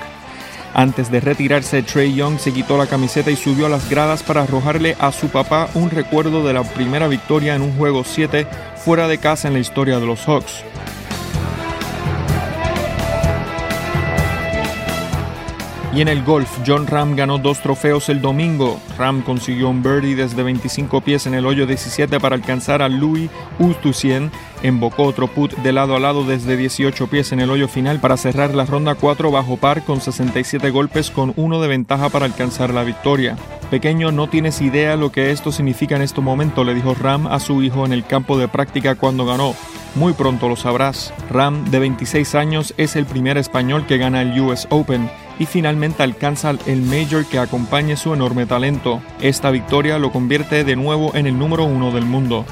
Antes 0.74 1.10
de 1.10 1.20
retirarse, 1.20 1.82
Trey 1.82 2.14
Young 2.14 2.38
se 2.38 2.52
quitó 2.52 2.76
la 2.76 2.86
camiseta 2.86 3.30
y 3.30 3.36
subió 3.36 3.64
a 3.64 3.70
las 3.70 3.88
gradas 3.88 4.22
para 4.22 4.42
arrojarle 4.42 4.94
a 4.98 5.10
su 5.10 5.28
papá 5.28 5.70
un 5.72 5.88
recuerdo 5.88 6.44
de 6.46 6.52
la 6.52 6.64
primera 6.64 7.08
victoria 7.08 7.54
en 7.54 7.62
un 7.62 7.74
juego 7.78 8.04
7 8.04 8.46
fuera 8.76 9.08
de 9.08 9.16
casa 9.16 9.48
en 9.48 9.54
la 9.54 9.60
historia 9.60 10.00
de 10.00 10.06
los 10.06 10.26
Hawks. 10.26 10.64
Y 15.94 16.00
en 16.00 16.08
el 16.08 16.24
golf, 16.24 16.50
John 16.66 16.88
Ram 16.88 17.14
ganó 17.14 17.38
dos 17.38 17.60
trofeos 17.60 18.08
el 18.08 18.20
domingo. 18.20 18.80
Ram 18.98 19.22
consiguió 19.22 19.68
un 19.68 19.80
birdie 19.80 20.16
desde 20.16 20.42
25 20.42 21.02
pies 21.02 21.28
en 21.28 21.34
el 21.34 21.46
hoyo 21.46 21.68
17 21.68 22.18
para 22.18 22.34
alcanzar 22.34 22.82
a 22.82 22.88
Louis 22.88 23.30
Oosthuizen. 23.60 24.32
Embocó 24.64 25.04
otro 25.04 25.28
put 25.28 25.52
de 25.58 25.72
lado 25.72 25.94
a 25.94 26.00
lado 26.00 26.24
desde 26.24 26.56
18 26.56 27.06
pies 27.06 27.30
en 27.30 27.38
el 27.38 27.48
hoyo 27.48 27.68
final 27.68 28.00
para 28.00 28.16
cerrar 28.16 28.56
la 28.56 28.66
ronda 28.66 28.96
4 28.96 29.30
bajo 29.30 29.56
par 29.56 29.84
con 29.84 30.00
67 30.00 30.68
golpes 30.70 31.12
con 31.12 31.32
uno 31.36 31.60
de 31.60 31.68
ventaja 31.68 32.08
para 32.08 32.26
alcanzar 32.26 32.74
la 32.74 32.82
victoria. 32.82 33.36
Pequeño, 33.70 34.10
no 34.10 34.28
tienes 34.28 34.62
idea 34.62 34.96
lo 34.96 35.12
que 35.12 35.30
esto 35.30 35.52
significa 35.52 35.94
en 35.94 36.02
este 36.02 36.20
momento, 36.20 36.64
le 36.64 36.74
dijo 36.74 36.94
Ram 36.94 37.28
a 37.28 37.38
su 37.38 37.62
hijo 37.62 37.86
en 37.86 37.92
el 37.92 38.04
campo 38.04 38.36
de 38.36 38.48
práctica 38.48 38.96
cuando 38.96 39.26
ganó. 39.26 39.54
Muy 39.94 40.12
pronto 40.12 40.48
lo 40.48 40.56
sabrás. 40.56 41.14
Ram, 41.30 41.70
de 41.70 41.78
26 41.78 42.34
años, 42.34 42.74
es 42.78 42.96
el 42.96 43.06
primer 43.06 43.38
español 43.38 43.86
que 43.86 43.98
gana 43.98 44.22
el 44.22 44.40
US 44.40 44.66
Open 44.70 45.08
y 45.38 45.46
finalmente 45.46 46.02
alcanza 46.02 46.50
el 46.66 46.82
Major 46.82 47.24
que 47.26 47.38
acompaña 47.38 47.96
su 47.96 48.14
enorme 48.14 48.46
talento. 48.46 49.00
Esta 49.20 49.50
victoria 49.50 49.98
lo 49.98 50.12
convierte 50.12 50.64
de 50.64 50.76
nuevo 50.76 51.14
en 51.14 51.26
el 51.26 51.38
número 51.38 51.64
uno 51.64 51.90
del 51.90 52.04
mundo. 52.04 52.44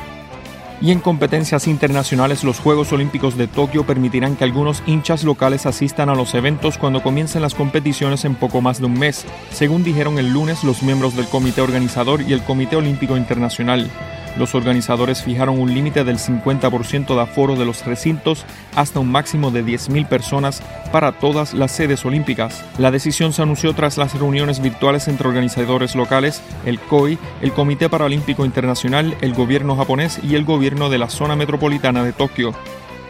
Y 0.82 0.90
en 0.90 0.98
competencias 0.98 1.68
internacionales, 1.68 2.42
los 2.42 2.58
Juegos 2.58 2.92
Olímpicos 2.92 3.36
de 3.36 3.46
Tokio 3.46 3.86
permitirán 3.86 4.34
que 4.34 4.42
algunos 4.42 4.82
hinchas 4.84 5.22
locales 5.22 5.64
asistan 5.64 6.08
a 6.08 6.16
los 6.16 6.34
eventos 6.34 6.76
cuando 6.76 7.04
comiencen 7.04 7.40
las 7.40 7.54
competiciones 7.54 8.24
en 8.24 8.34
poco 8.34 8.60
más 8.60 8.80
de 8.80 8.86
un 8.86 8.98
mes, 8.98 9.24
según 9.52 9.84
dijeron 9.84 10.18
el 10.18 10.32
lunes 10.32 10.64
los 10.64 10.82
miembros 10.82 11.14
del 11.14 11.26
Comité 11.26 11.60
Organizador 11.60 12.22
y 12.22 12.32
el 12.32 12.42
Comité 12.42 12.74
Olímpico 12.74 13.16
Internacional. 13.16 13.88
Los 14.36 14.54
organizadores 14.54 15.22
fijaron 15.22 15.60
un 15.60 15.74
límite 15.74 16.04
del 16.04 16.18
50% 16.18 17.14
de 17.14 17.20
aforo 17.20 17.56
de 17.56 17.64
los 17.64 17.84
recintos 17.84 18.44
hasta 18.74 19.00
un 19.00 19.10
máximo 19.10 19.50
de 19.50 19.64
10.000 19.64 20.06
personas 20.06 20.62
para 20.90 21.12
todas 21.12 21.54
las 21.54 21.72
sedes 21.72 22.04
olímpicas. 22.04 22.64
La 22.78 22.90
decisión 22.90 23.32
se 23.32 23.42
anunció 23.42 23.74
tras 23.74 23.98
las 23.98 24.14
reuniones 24.14 24.60
virtuales 24.60 25.08
entre 25.08 25.28
organizadores 25.28 25.94
locales, 25.94 26.42
el 26.64 26.78
COI, 26.78 27.18
el 27.40 27.52
Comité 27.52 27.88
Paralímpico 27.88 28.44
Internacional, 28.44 29.16
el 29.20 29.34
gobierno 29.34 29.76
japonés 29.76 30.20
y 30.22 30.34
el 30.34 30.44
gobierno 30.44 30.90
de 30.90 30.98
la 30.98 31.10
zona 31.10 31.36
metropolitana 31.36 32.04
de 32.04 32.12
Tokio. 32.12 32.54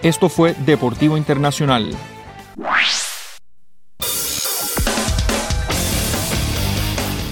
Esto 0.02 0.28
fue 0.28 0.54
Deportivo 0.66 1.16
Internacional. 1.16 1.94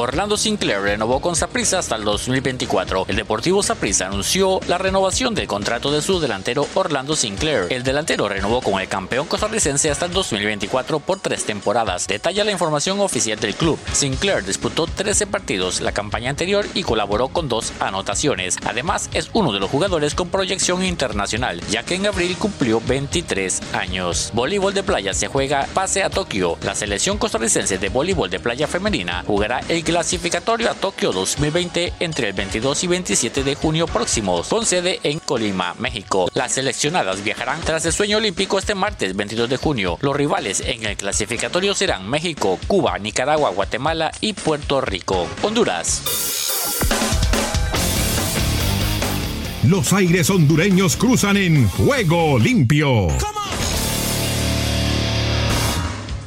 Orlando 0.00 0.38
Sinclair 0.38 0.80
renovó 0.80 1.20
con 1.20 1.36
Saprissa 1.36 1.78
hasta 1.78 1.94
el 1.94 2.04
2024. 2.04 3.04
El 3.06 3.16
Deportivo 3.16 3.62
Saprissa 3.62 4.06
anunció 4.06 4.58
la 4.66 4.78
renovación 4.78 5.34
del 5.34 5.46
contrato 5.46 5.92
de 5.92 6.00
su 6.00 6.18
delantero 6.20 6.66
Orlando 6.72 7.14
Sinclair. 7.14 7.66
El 7.68 7.82
delantero 7.82 8.26
renovó 8.26 8.62
con 8.62 8.80
el 8.80 8.88
campeón 8.88 9.26
costarricense 9.26 9.90
hasta 9.90 10.06
el 10.06 10.12
2024 10.14 11.00
por 11.00 11.20
tres 11.20 11.44
temporadas. 11.44 12.06
Detalla 12.06 12.44
la 12.44 12.50
información 12.50 12.98
oficial 13.00 13.38
del 13.38 13.54
club. 13.54 13.78
Sinclair 13.92 14.42
disputó 14.42 14.86
13 14.86 15.26
partidos 15.26 15.82
la 15.82 15.92
campaña 15.92 16.30
anterior 16.30 16.64
y 16.72 16.82
colaboró 16.82 17.28
con 17.28 17.50
dos 17.50 17.74
anotaciones. 17.78 18.56
Además, 18.64 19.10
es 19.12 19.28
uno 19.34 19.52
de 19.52 19.60
los 19.60 19.68
jugadores 19.68 20.14
con 20.14 20.30
proyección 20.30 20.82
internacional, 20.82 21.60
ya 21.68 21.82
que 21.82 21.96
en 21.96 22.06
abril 22.06 22.38
cumplió 22.38 22.80
23 22.80 23.74
años. 23.74 24.30
Voleibol 24.32 24.72
de 24.72 24.82
playa 24.82 25.12
se 25.12 25.28
juega 25.28 25.66
pase 25.74 26.02
a 26.02 26.08
Tokio. 26.08 26.56
La 26.62 26.74
selección 26.74 27.18
costarricense 27.18 27.76
de 27.76 27.90
voleibol 27.90 28.30
de 28.30 28.40
playa 28.40 28.66
femenina 28.66 29.24
jugará 29.26 29.60
el 29.68 29.89
clasificatorio 29.90 30.70
a 30.70 30.74
Tokio 30.74 31.10
2020 31.10 31.94
entre 31.98 32.28
el 32.28 32.32
22 32.32 32.84
y 32.84 32.86
27 32.86 33.42
de 33.42 33.56
junio 33.56 33.88
próximos, 33.88 34.46
con 34.46 34.64
sede 34.64 35.00
en 35.02 35.18
Colima, 35.18 35.74
México. 35.80 36.30
Las 36.32 36.52
seleccionadas 36.52 37.24
viajarán 37.24 37.60
tras 37.62 37.84
el 37.86 37.92
sueño 37.92 38.18
olímpico 38.18 38.56
este 38.56 38.76
martes 38.76 39.16
22 39.16 39.50
de 39.50 39.56
junio. 39.56 39.98
Los 40.00 40.14
rivales 40.14 40.60
en 40.60 40.86
el 40.86 40.96
clasificatorio 40.96 41.74
serán 41.74 42.08
México, 42.08 42.60
Cuba, 42.68 43.00
Nicaragua, 43.00 43.50
Guatemala 43.50 44.12
y 44.20 44.32
Puerto 44.34 44.80
Rico. 44.80 45.26
Honduras. 45.42 46.02
Los 49.64 49.92
aires 49.92 50.30
hondureños 50.30 50.96
cruzan 50.96 51.36
en 51.36 51.68
juego 51.68 52.38
limpio. 52.38 53.08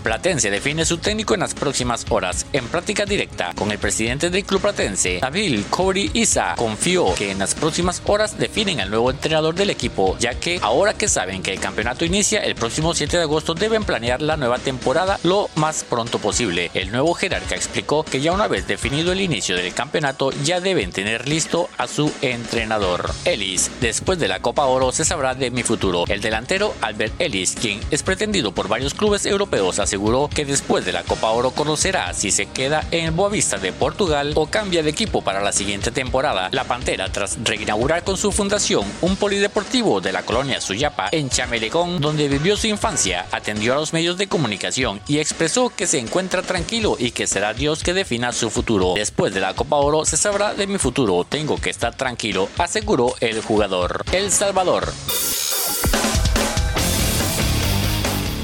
Platense 0.04 0.52
define 0.52 0.84
su 0.86 0.98
técnico 0.98 1.34
en 1.34 1.40
las 1.40 1.54
próximas 1.54 2.06
horas. 2.10 2.46
En 2.52 2.68
práctica 2.68 3.06
directa 3.06 3.54
con 3.56 3.72
el 3.72 3.80
presidente 3.80 4.30
del 4.30 4.44
club 4.44 4.62
platense, 4.62 5.20
Nabil 5.22 5.64
Cody 5.70 6.12
Isa, 6.14 6.56
confió 6.58 7.16
que 7.16 7.32
en 7.32 7.40
las 7.40 7.56
próximas 7.56 8.02
horas 8.06 8.38
definen 8.38 8.82
al 8.82 8.90
nuevo 8.90 9.12
entrenador 9.12 9.56
del 9.56 9.70
equipo, 9.70 10.18
ya 10.20 10.34
que 10.36 10.60
ahora 10.62 10.94
que 10.94 11.08
saben 11.08 11.42
que 11.42 11.54
el 11.54 11.62
campeonato 11.62 12.04
inicia 12.04 12.42
el 12.42 12.56
próximo 12.56 12.94
7 12.94 13.16
de 13.16 13.24
agosto 13.24 13.54
deben 13.54 13.86
planear 13.86 14.22
la 14.22 14.36
nueva 14.36 14.60
temporada 14.60 15.20
lo 15.24 15.50
más 15.56 15.86
pronto 15.86 16.20
posible. 16.20 16.70
El 16.74 16.92
nuevo 16.92 17.14
jerarca 17.14 17.56
explicó 17.56 18.04
que 18.04 18.20
ya 18.20 18.34
una 18.34 18.50
vez 18.50 18.68
definido 18.68 19.14
el 19.14 19.22
inicio 19.22 19.56
del 19.56 19.74
campeonato 19.74 20.32
ya 20.44 20.60
deben 20.60 20.92
tener 20.92 21.30
listo 21.30 21.70
a 21.78 21.88
su 21.88 22.12
entrenador. 22.22 23.10
Ellis, 23.24 23.72
después 23.80 24.20
de 24.20 24.28
la 24.28 24.42
Copa 24.42 24.66
Oro 24.66 24.92
se 24.92 25.06
sabrá 25.06 25.34
de 25.34 25.50
mi 25.50 25.64
futuro. 25.64 26.04
El 26.10 26.20
delantero 26.20 26.74
Albert 26.82 27.14
Ellis, 27.20 27.56
quien 27.56 27.80
es 27.90 28.04
pretendido 28.04 28.54
por 28.54 28.68
varios 28.68 28.94
clubes 28.94 29.26
europeos, 29.26 29.80
aseguró 29.94 30.28
que 30.28 30.44
después 30.44 30.86
de 30.86 30.92
la 30.92 31.04
Copa 31.04 31.30
Oro 31.30 31.52
conocerá 31.52 32.16
si 32.16 32.32
se 32.32 32.48
queda 32.48 32.84
en 32.90 33.06
el 33.06 33.12
Boavista 33.12 33.60
de 33.60 33.72
Portugal 33.72 34.32
o 34.34 34.48
cambia 34.48 34.82
de 34.82 34.90
equipo 34.90 35.22
para 35.22 35.40
la 35.40 35.52
siguiente 35.52 35.92
temporada. 35.92 36.50
La 36.52 36.64
Pantera, 36.64 37.10
tras 37.12 37.38
reinaugurar 37.44 38.04
con 38.04 38.18
su 38.18 38.32
fundación 38.32 38.92
un 39.02 39.18
polideportivo 39.18 40.02
de 40.02 40.12
la 40.12 40.24
colonia 40.24 40.60
Suyapa 40.62 41.10
en 41.12 41.30
Chamelecón, 41.30 42.02
donde 42.02 42.28
vivió 42.28 42.58
su 42.58 42.66
infancia, 42.66 43.28
atendió 43.32 43.74
a 43.74 43.76
los 43.76 43.94
medios 43.94 44.18
de 44.18 44.26
comunicación 44.26 45.00
y 45.08 45.20
expresó 45.20 45.70
que 45.70 45.86
se 45.86 46.00
encuentra 46.00 46.42
tranquilo 46.42 46.96
y 46.98 47.12
que 47.12 47.28
será 47.28 47.54
Dios 47.54 47.84
que 47.84 47.94
defina 47.94 48.34
su 48.34 48.50
futuro. 48.50 48.96
Después 48.96 49.32
de 49.32 49.42
la 49.42 49.54
Copa 49.54 49.76
Oro 49.76 50.06
se 50.06 50.18
sabrá 50.18 50.56
de 50.56 50.66
mi 50.66 50.80
futuro, 50.80 51.24
tengo 51.24 51.62
que 51.62 51.70
estar 51.70 51.94
tranquilo, 51.94 52.50
aseguró 52.58 53.14
el 53.20 53.44
jugador. 53.44 54.04
El 54.12 54.32
Salvador. 54.32 54.92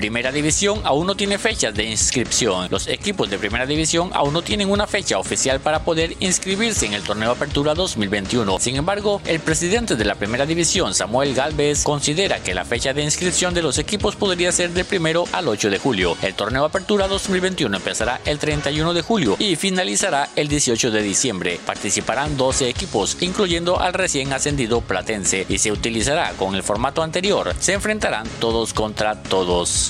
Primera 0.00 0.32
División 0.32 0.80
aún 0.84 1.06
no 1.06 1.14
tiene 1.14 1.36
fechas 1.36 1.74
de 1.74 1.84
inscripción. 1.84 2.68
Los 2.70 2.86
equipos 2.86 3.28
de 3.28 3.36
Primera 3.36 3.66
División 3.66 4.08
aún 4.14 4.32
no 4.32 4.40
tienen 4.40 4.70
una 4.70 4.86
fecha 4.86 5.18
oficial 5.18 5.60
para 5.60 5.84
poder 5.84 6.16
inscribirse 6.20 6.86
en 6.86 6.94
el 6.94 7.02
torneo 7.02 7.32
Apertura 7.32 7.74
2021. 7.74 8.58
Sin 8.60 8.76
embargo, 8.76 9.20
el 9.26 9.40
presidente 9.40 9.96
de 9.96 10.06
la 10.06 10.14
Primera 10.14 10.46
División, 10.46 10.94
Samuel 10.94 11.34
Galvez, 11.34 11.84
considera 11.84 12.42
que 12.42 12.54
la 12.54 12.64
fecha 12.64 12.94
de 12.94 13.02
inscripción 13.02 13.52
de 13.52 13.60
los 13.60 13.76
equipos 13.76 14.16
podría 14.16 14.52
ser 14.52 14.70
del 14.70 14.86
primero 14.86 15.26
al 15.32 15.46
8 15.46 15.68
de 15.68 15.78
julio. 15.78 16.16
El 16.22 16.32
torneo 16.32 16.64
Apertura 16.64 17.06
2021 17.06 17.76
empezará 17.76 18.22
el 18.24 18.38
31 18.38 18.94
de 18.94 19.02
julio 19.02 19.36
y 19.38 19.56
finalizará 19.56 20.30
el 20.34 20.48
18 20.48 20.92
de 20.92 21.02
diciembre. 21.02 21.60
Participarán 21.66 22.38
12 22.38 22.70
equipos, 22.70 23.18
incluyendo 23.20 23.78
al 23.78 23.92
recién 23.92 24.32
ascendido 24.32 24.80
Platense, 24.80 25.44
y 25.46 25.58
se 25.58 25.70
utilizará 25.70 26.32
con 26.38 26.54
el 26.54 26.62
formato 26.62 27.02
anterior. 27.02 27.54
Se 27.60 27.74
enfrentarán 27.74 28.26
todos 28.40 28.72
contra 28.72 29.22
todos. 29.22 29.89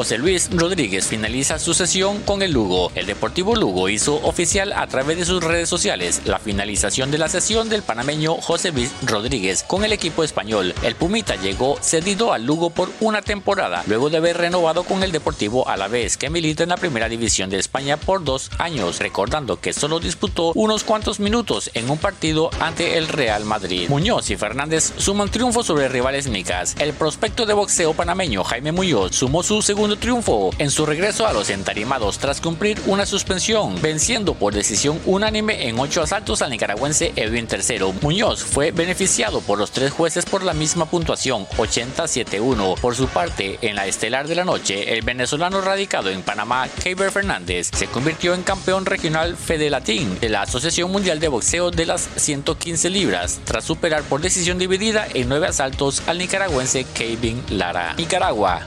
José 0.00 0.16
Luis 0.16 0.48
Rodríguez 0.50 1.08
finaliza 1.08 1.58
su 1.58 1.74
sesión 1.74 2.22
con 2.22 2.40
el 2.40 2.52
Lugo. 2.52 2.90
El 2.94 3.04
Deportivo 3.04 3.54
Lugo 3.54 3.90
hizo 3.90 4.14
oficial 4.22 4.72
a 4.72 4.86
través 4.86 5.18
de 5.18 5.26
sus 5.26 5.44
redes 5.44 5.68
sociales 5.68 6.22
la 6.24 6.38
finalización 6.38 7.10
de 7.10 7.18
la 7.18 7.28
sesión 7.28 7.68
del 7.68 7.82
panameño 7.82 8.36
José 8.36 8.72
Luis 8.72 8.92
Rodríguez 9.02 9.62
con 9.62 9.84
el 9.84 9.92
equipo 9.92 10.24
español. 10.24 10.74
El 10.82 10.94
Pumita 10.94 11.36
llegó 11.36 11.76
cedido 11.82 12.32
al 12.32 12.46
Lugo 12.46 12.70
por 12.70 12.88
una 13.00 13.20
temporada, 13.20 13.84
luego 13.88 14.08
de 14.08 14.16
haber 14.16 14.38
renovado 14.38 14.84
con 14.84 15.02
el 15.02 15.12
Deportivo 15.12 15.68
a 15.68 15.76
la 15.76 15.86
vez 15.86 16.16
que 16.16 16.30
milita 16.30 16.62
en 16.62 16.70
la 16.70 16.78
primera 16.78 17.10
división 17.10 17.50
de 17.50 17.58
España 17.58 17.98
por 17.98 18.24
dos 18.24 18.50
años, 18.56 19.00
recordando 19.00 19.60
que 19.60 19.74
solo 19.74 20.00
disputó 20.00 20.52
unos 20.54 20.82
cuantos 20.82 21.20
minutos 21.20 21.70
en 21.74 21.90
un 21.90 21.98
partido 21.98 22.48
ante 22.58 22.96
el 22.96 23.06
Real 23.06 23.44
Madrid. 23.44 23.90
Muñoz 23.90 24.30
y 24.30 24.36
Fernández 24.38 24.94
suman 24.96 25.30
triunfo 25.30 25.62
sobre 25.62 25.90
rivales 25.90 26.26
micas. 26.26 26.74
El 26.78 26.94
prospecto 26.94 27.44
de 27.44 27.52
boxeo 27.52 27.92
panameño 27.92 28.44
Jaime 28.44 28.72
Muñoz 28.72 29.14
sumó 29.14 29.42
su 29.42 29.60
segundo 29.60 29.89
triunfo 29.98 30.50
en 30.58 30.70
su 30.70 30.86
regreso 30.86 31.26
a 31.26 31.32
los 31.32 31.50
entarimados 31.50 32.18
tras 32.18 32.40
cumplir 32.40 32.80
una 32.86 33.06
suspensión, 33.06 33.80
venciendo 33.80 34.34
por 34.34 34.54
decisión 34.54 35.00
unánime 35.06 35.68
en 35.68 35.78
ocho 35.78 36.02
asaltos 36.02 36.42
al 36.42 36.50
nicaragüense 36.50 37.12
Edwin 37.16 37.48
III. 37.50 37.92
Muñoz 38.00 38.42
fue 38.42 38.70
beneficiado 38.70 39.40
por 39.40 39.58
los 39.58 39.70
tres 39.70 39.92
jueces 39.92 40.24
por 40.24 40.42
la 40.42 40.54
misma 40.54 40.86
puntuación, 40.86 41.46
87-1. 41.56 42.78
Por 42.80 42.96
su 42.96 43.08
parte, 43.08 43.58
en 43.62 43.76
la 43.76 43.86
estelar 43.86 44.28
de 44.28 44.34
la 44.34 44.44
noche, 44.44 44.94
el 44.94 45.02
venezolano 45.02 45.60
radicado 45.60 46.10
en 46.10 46.22
Panamá, 46.22 46.68
Keiber 46.82 47.10
Fernández, 47.10 47.70
se 47.74 47.86
convirtió 47.86 48.34
en 48.34 48.42
campeón 48.42 48.86
regional 48.86 49.36
Fedelatín 49.36 50.18
de 50.20 50.28
la 50.28 50.42
Asociación 50.42 50.90
Mundial 50.90 51.20
de 51.20 51.28
Boxeo 51.28 51.70
de 51.70 51.86
las 51.86 52.08
115 52.16 52.90
libras, 52.90 53.40
tras 53.44 53.64
superar 53.64 54.02
por 54.04 54.20
decisión 54.20 54.58
dividida 54.58 55.06
en 55.14 55.28
nueve 55.28 55.46
asaltos 55.46 56.02
al 56.06 56.18
nicaragüense 56.18 56.84
Kevin 56.94 57.42
Lara. 57.50 57.94
Nicaragua. 57.94 58.66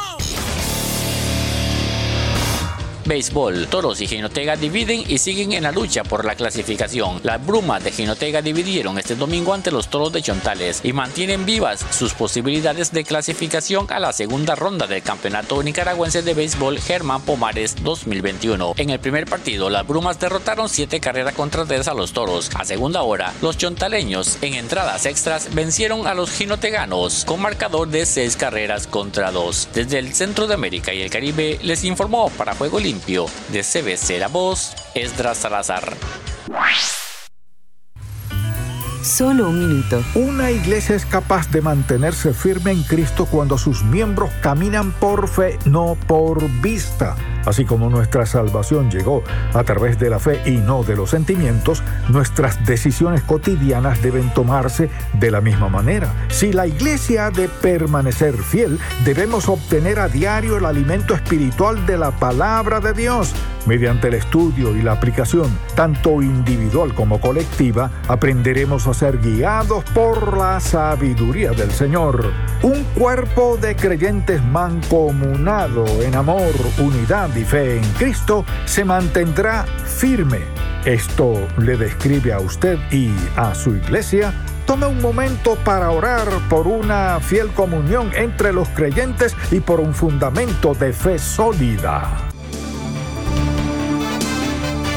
Béisbol. 3.05 3.67
Toros 3.67 4.01
y 4.01 4.07
Ginotega 4.07 4.55
dividen 4.55 5.03
y 5.07 5.17
siguen 5.17 5.53
en 5.53 5.63
la 5.63 5.71
lucha 5.71 6.03
por 6.03 6.25
la 6.25 6.35
clasificación. 6.35 7.19
Las 7.23 7.45
brumas 7.45 7.83
de 7.83 7.91
Ginotega 7.91 8.41
dividieron 8.41 8.97
este 8.97 9.15
domingo 9.15 9.53
ante 9.53 9.71
los 9.71 9.89
toros 9.89 10.11
de 10.13 10.21
Chontales 10.21 10.81
y 10.83 10.93
mantienen 10.93 11.45
vivas 11.45 11.85
sus 11.91 12.13
posibilidades 12.13 12.91
de 12.91 13.03
clasificación 13.03 13.87
a 13.89 13.99
la 13.99 14.13
segunda 14.13 14.55
ronda 14.55 14.87
del 14.87 15.01
Campeonato 15.01 15.61
Nicaragüense 15.63 16.21
de 16.21 16.33
Béisbol 16.33 16.79
Germán 16.79 17.21
Pomares 17.21 17.75
2021. 17.83 18.73
En 18.77 18.89
el 18.89 18.99
primer 18.99 19.25
partido, 19.25 19.69
las 19.69 19.87
brumas 19.87 20.19
derrotaron 20.19 20.69
7 20.69 20.99
carreras 20.99 21.33
contra 21.33 21.65
3 21.65 21.87
a 21.87 21.93
los 21.93 22.13
toros. 22.13 22.49
A 22.55 22.65
segunda 22.65 23.01
hora, 23.03 23.33
los 23.41 23.57
chontaleños 23.57 24.37
en 24.41 24.53
entradas 24.53 25.05
extras 25.05 25.53
vencieron 25.53 26.07
a 26.07 26.13
los 26.13 26.31
ginoteganos 26.31 27.25
con 27.25 27.41
marcador 27.41 27.89
de 27.89 28.05
6 28.05 28.35
carreras 28.37 28.87
contra 28.87 29.31
2. 29.31 29.69
Desde 29.73 29.99
el 29.99 30.13
centro 30.13 30.47
de 30.47 30.53
América 30.53 30.93
y 30.93 31.01
el 31.01 31.09
Caribe 31.09 31.59
les 31.61 31.83
informó 31.83 32.29
para 32.29 32.55
Juego 32.55 32.79
Limpio 32.91 33.25
de 33.53 33.61
CBC 33.61 34.19
La 34.19 34.27
Voz, 34.27 34.75
Esdras 34.95 35.37
Salazar. 35.37 35.93
Solo 39.01 39.47
un 39.47 39.59
minuto. 39.59 40.03
Una 40.13 40.51
iglesia 40.51 40.97
es 40.97 41.05
capaz 41.05 41.49
de 41.51 41.61
mantenerse 41.61 42.33
firme 42.33 42.71
en 42.71 42.83
Cristo 42.83 43.27
cuando 43.27 43.57
sus 43.57 43.81
miembros 43.85 44.29
caminan 44.41 44.91
por 44.91 45.29
fe, 45.29 45.57
no 45.63 45.97
por 46.05 46.49
vista. 46.59 47.15
Así 47.45 47.65
como 47.65 47.89
nuestra 47.89 48.25
salvación 48.25 48.89
llegó 48.91 49.23
a 49.53 49.63
través 49.63 49.99
de 49.99 50.09
la 50.09 50.19
fe 50.19 50.41
y 50.45 50.57
no 50.57 50.83
de 50.83 50.95
los 50.95 51.09
sentimientos, 51.09 51.83
nuestras 52.09 52.65
decisiones 52.65 53.23
cotidianas 53.23 54.01
deben 54.01 54.33
tomarse 54.33 54.89
de 55.13 55.31
la 55.31 55.41
misma 55.41 55.69
manera. 55.69 56.13
Si 56.29 56.53
la 56.53 56.67
iglesia 56.67 57.27
ha 57.27 57.31
de 57.31 57.49
permanecer 57.49 58.35
fiel, 58.37 58.79
debemos 59.05 59.49
obtener 59.49 59.99
a 59.99 60.07
diario 60.07 60.57
el 60.57 60.65
alimento 60.65 61.13
espiritual 61.13 61.85
de 61.85 61.97
la 61.97 62.11
palabra 62.11 62.79
de 62.79 62.93
Dios. 62.93 63.33
Mediante 63.65 64.07
el 64.07 64.15
estudio 64.15 64.75
y 64.75 64.81
la 64.81 64.93
aplicación, 64.93 65.49
tanto 65.75 66.21
individual 66.21 66.93
como 66.95 67.19
colectiva, 67.19 67.91
aprenderemos 68.07 68.87
a 68.87 68.93
ser 68.93 69.19
guiados 69.19 69.83
por 69.93 70.37
la 70.37 70.59
sabiduría 70.59 71.51
del 71.51 71.71
Señor. 71.71 72.31
Un 72.63 72.83
cuerpo 72.95 73.57
de 73.57 73.75
creyentes 73.75 74.43
mancomunado 74.43 75.85
en 76.01 76.15
amor, 76.15 76.53
unidad 76.79 77.35
y 77.35 77.43
fe 77.43 77.77
en 77.77 77.83
Cristo 77.93 78.45
se 78.65 78.83
mantendrá 78.83 79.65
firme. 79.85 80.39
Esto 80.85 81.33
le 81.57 81.77
describe 81.77 82.33
a 82.33 82.39
usted 82.39 82.79
y 82.91 83.11
a 83.35 83.53
su 83.53 83.75
iglesia 83.75 84.33
Tome 84.65 84.85
un 84.85 85.01
momento 85.01 85.55
para 85.65 85.91
orar 85.91 86.27
por 86.49 86.67
una 86.67 87.19
fiel 87.19 87.49
comunión 87.49 88.11
entre 88.15 88.53
los 88.53 88.69
creyentes 88.69 89.35
y 89.51 89.59
por 89.59 89.79
un 89.79 89.93
fundamento 89.93 90.73
de 90.73 90.93
fe 90.93 91.19
sólida. 91.19 92.31